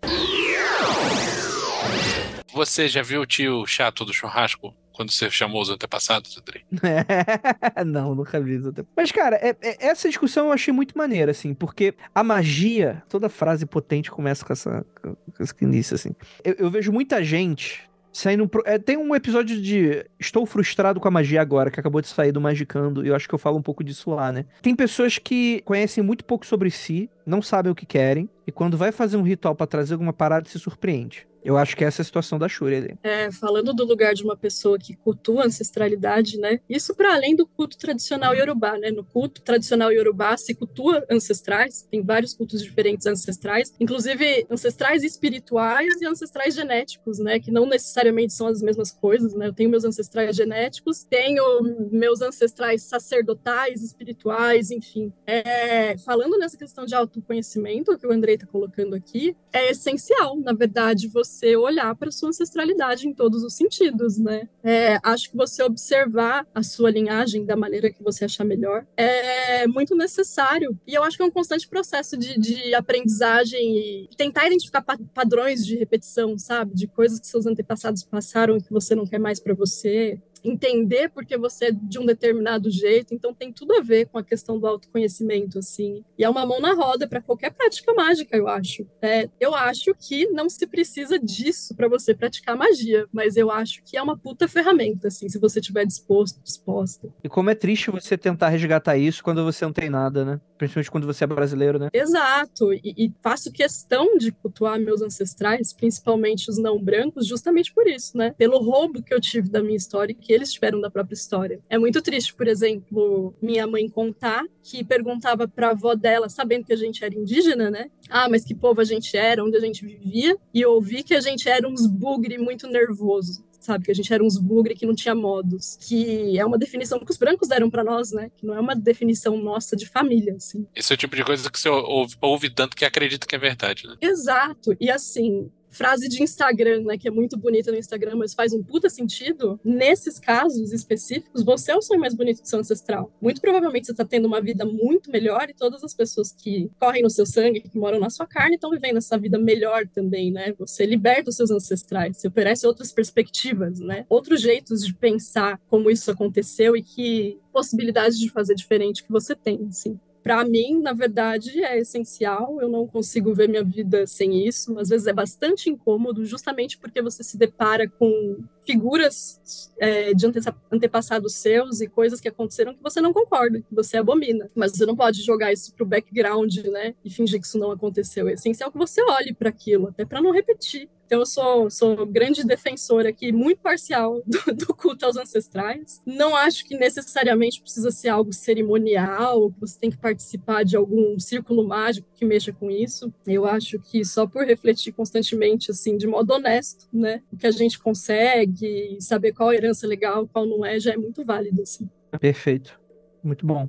[2.56, 6.64] Você já viu o tio chato do churrasco quando você chamou os antepassados, Andrei?
[7.86, 8.70] não, nunca vi isso.
[8.70, 13.04] até- Mas, cara, é- é- essa discussão eu achei muito maneira, assim, porque a magia,
[13.10, 16.16] toda frase potente começa com essa, com esse início, assim.
[16.44, 17.84] Eu, eu vejo muita gente
[18.14, 18.48] saindo.
[18.48, 22.08] pro- é, tem um episódio de Estou frustrado com a magia agora, que acabou de
[22.08, 24.46] sair do Magicando, e eu acho que eu falo um pouco disso lá, né?
[24.62, 28.78] Tem pessoas que conhecem muito pouco sobre si, não sabem o que querem, e quando
[28.78, 31.28] vai fazer um ritual pra trazer alguma parada, se surpreende.
[31.46, 32.98] Eu acho que essa é a situação da Shuri ali.
[33.04, 36.60] É, falando do lugar de uma pessoa que cultua ancestralidade, né?
[36.68, 38.90] Isso para além do culto tradicional iorubá, né?
[38.90, 46.02] No culto tradicional iorubá se cultua ancestrais, tem vários cultos diferentes ancestrais, inclusive ancestrais espirituais
[46.02, 47.40] e ancestrais genéticos, né?
[47.40, 49.46] Que não necessariamente são as mesmas coisas, né?
[49.46, 51.44] Eu tenho meus ancestrais genéticos, tenho
[51.92, 55.14] meus ancestrais sacerdotais, espirituais, enfim.
[55.28, 60.54] É, falando nessa questão de autoconhecimento que o Andrei está colocando aqui, é essencial, na
[60.54, 64.48] verdade, você olhar para sua ancestralidade em todos os sentidos, né?
[64.64, 69.68] É, acho que você observar a sua linhagem da maneira que você achar melhor é
[69.68, 70.78] muito necessário.
[70.86, 75.00] E eu acho que é um constante processo de, de aprendizagem e tentar identificar pa-
[75.14, 76.74] padrões de repetição, sabe?
[76.76, 81.10] De coisas que seus antepassados passaram e que você não quer mais para você entender
[81.10, 84.60] porque você é de um determinado jeito, então tem tudo a ver com a questão
[84.60, 86.04] do autoconhecimento, assim.
[86.18, 88.86] E é uma mão na roda para qualquer prática mágica, eu acho.
[89.02, 93.82] É, eu acho que não se precisa disso para você praticar magia, mas eu acho
[93.84, 97.10] que é uma puta ferramenta, assim, se você estiver disposto, disposta.
[97.24, 100.40] E como é triste você tentar resgatar isso quando você não tem nada, né?
[100.58, 101.90] Principalmente quando você é brasileiro, né?
[101.94, 107.88] Exato, e, e faço questão de cultuar meus ancestrais, principalmente os não brancos, justamente por
[107.88, 108.34] isso, né?
[108.38, 111.60] Pelo roubo que eu tive da minha história que eles tiveram da própria história.
[111.70, 116.74] É muito triste, por exemplo, minha mãe contar que perguntava pra avó dela, sabendo que
[116.74, 117.90] a gente era indígena, né?
[118.10, 121.22] Ah, mas que povo a gente era, onde a gente vivia, e ouvir que a
[121.22, 123.44] gente era uns bugre muito nervoso.
[123.60, 125.76] Sabe, que a gente era uns bugre que não tinha modos.
[125.82, 128.30] Que é uma definição que os brancos deram pra nós, né?
[128.38, 130.68] Que não é uma definição nossa de família, assim.
[130.76, 133.40] Esse é o tipo de coisa que você ouve, ouve tanto que acredita que é
[133.40, 133.96] verdade, né?
[134.00, 134.78] Exato.
[134.80, 138.64] E assim, frase de Instagram, né, que é muito bonita no Instagram, mas faz um
[138.64, 139.60] puta sentido.
[139.64, 143.12] Nesses casos específicos, você é o sonho mais bonito do seu ancestral.
[143.22, 147.04] Muito provavelmente você está tendo uma vida muito melhor e todas as pessoas que correm
[147.04, 150.54] no seu sangue, que moram na sua carne, estão vivendo essa vida melhor também, né?
[150.58, 154.06] Você liberta os seus ancestrais, você oferece outras perspectivas, né?
[154.10, 159.36] Outros jeitos de pensar como isso aconteceu e que possibilidades de fazer diferente que você
[159.36, 162.60] tem, assim para mim, na verdade, é essencial.
[162.60, 164.76] Eu não consigo ver minha vida sem isso.
[164.80, 170.40] Às vezes é bastante incômodo, justamente porque você se depara com figuras é, de ante
[170.72, 174.50] antepassados seus e coisas que aconteceram que você não concorda, que você abomina.
[174.56, 176.96] Mas você não pode jogar isso pro background, né?
[177.04, 178.28] E fingir que isso não aconteceu.
[178.28, 180.90] É essencial que você olhe para aquilo, até para não repetir.
[181.06, 186.02] Então, eu sou, sou grande defensora aqui, muito parcial do, do, culto aos ancestrais.
[186.06, 191.20] Não acho que necessariamente precisa ser algo cerimonial, que você tem que participar de algum
[191.20, 193.14] círculo mágico que mexa com isso.
[193.28, 197.52] Eu acho que só por refletir constantemente, assim, de modo honesto, né, o que a
[197.52, 198.55] gente consegue,
[199.00, 201.90] saber qual é herança legal, qual não é, já é muito válido, assim.
[202.20, 202.80] Perfeito.
[203.24, 203.68] Muito bom.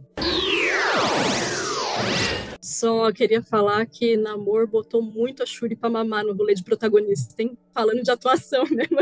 [2.60, 7.40] Só queria falar que Namor botou muito a Shuri pra mamar no rolê de protagonista,
[7.40, 7.56] hein?
[7.72, 8.98] Falando de atuação mesmo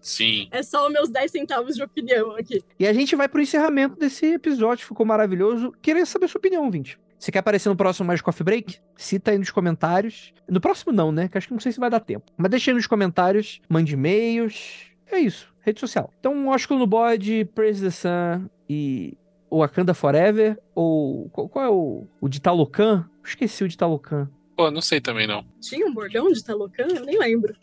[0.00, 0.48] Sim.
[0.52, 2.62] É só os meus 10 centavos de opinião aqui.
[2.78, 5.72] E a gente vai pro encerramento desse episódio, ficou maravilhoso.
[5.82, 6.98] Queria saber sua opinião, Vinte.
[7.18, 8.78] Você quer aparecer no próximo mais Coffee Break?
[8.96, 10.32] Cita aí nos comentários.
[10.48, 11.28] No próximo não, né?
[11.28, 12.30] Que acho que não sei se vai dar tempo.
[12.36, 14.87] Mas deixa aí nos comentários, mande e-mails.
[15.10, 16.12] É isso, rede social.
[16.18, 19.16] Então, Ósculo no Bode, Praise the Sun e
[19.50, 23.08] o Wakanda Forever ou qual, qual é o, o de Talocan?
[23.24, 24.28] Esqueci o de Talocan.
[24.56, 25.44] Pô, não sei também não.
[25.60, 26.88] Tinha um bordão de Talocan?
[26.88, 27.54] Eu nem lembro.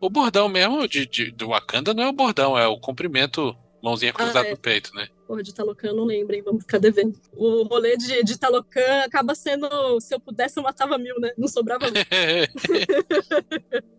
[0.00, 4.12] O bordão mesmo de, de, do Wakanda não é o bordão, é o comprimento mãozinha
[4.12, 4.50] cruzada ah, é.
[4.50, 5.08] no peito, né?
[5.26, 6.42] Porra, de Talocan não lembro, hein?
[6.44, 7.14] Vamos ficar devendo.
[7.32, 11.32] O rolê de, de Talocan acaba sendo, se eu pudesse eu matava mil, né?
[11.38, 11.86] Não sobrava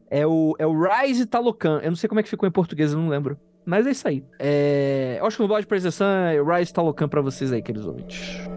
[0.09, 1.79] é o, é o Rise Talocan.
[1.83, 3.37] Eu não sei como é que ficou em português, eu não lembro.
[3.65, 4.23] Mas é isso aí.
[4.39, 5.17] É...
[5.19, 6.05] Eu acho que no blog de presença,
[6.55, 8.47] Rise Talocan pra vocês aí, queridos ouvintes.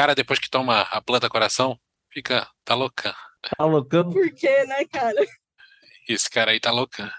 [0.00, 1.78] Cara, depois que toma a planta coração,
[2.10, 2.48] fica.
[2.64, 3.14] tá loucão.
[3.58, 4.10] Tá loucão?
[4.10, 5.26] Por quê, né, cara?
[6.08, 7.10] Esse cara aí tá loucão.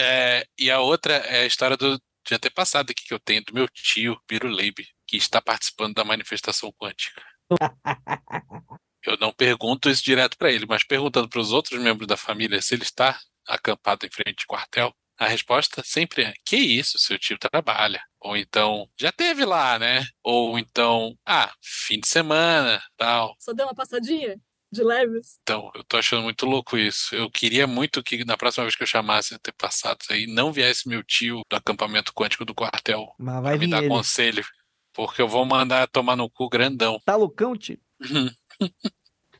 [0.00, 3.52] É, e a outra é a história do, de antepassado aqui que eu tenho, do
[3.52, 7.22] meu tio, Biro Leib, que está participando da manifestação quântica.
[9.04, 12.62] eu não pergunto isso direto para ele, mas perguntando para os outros membros da família
[12.62, 17.18] se ele está acampado em frente ao quartel, a resposta sempre é: que isso, seu
[17.18, 18.02] tio trabalha.
[18.20, 20.06] Ou então, já teve lá, né?
[20.24, 23.36] Ou então, ah, fim de semana, tal.
[23.38, 24.36] Só deu uma passadinha?
[24.72, 25.36] de leves.
[25.42, 27.12] Então, eu tô achando muito louco isso.
[27.12, 30.88] Eu queria muito que na próxima vez que eu chamasse ter passado aí, não viesse
[30.88, 33.88] meu tio do acampamento quântico do quartel Mas vai me dar ele.
[33.88, 34.44] conselho.
[34.92, 37.00] Porque eu vou mandar tomar no cu grandão.
[37.04, 37.80] Tá loucão, tio?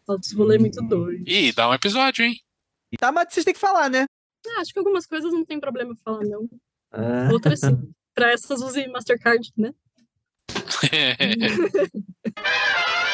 [0.08, 1.22] Altos rolê muito doido.
[1.28, 2.34] Ih, dá um episódio, hein?
[2.98, 4.06] Tá, mas vocês têm que falar, né?
[4.47, 6.49] Ah, acho que algumas coisas não tem problema falar, não.
[6.91, 7.28] Ah.
[7.32, 7.93] Outras sim.
[8.14, 9.72] Para essas use Mastercard, né?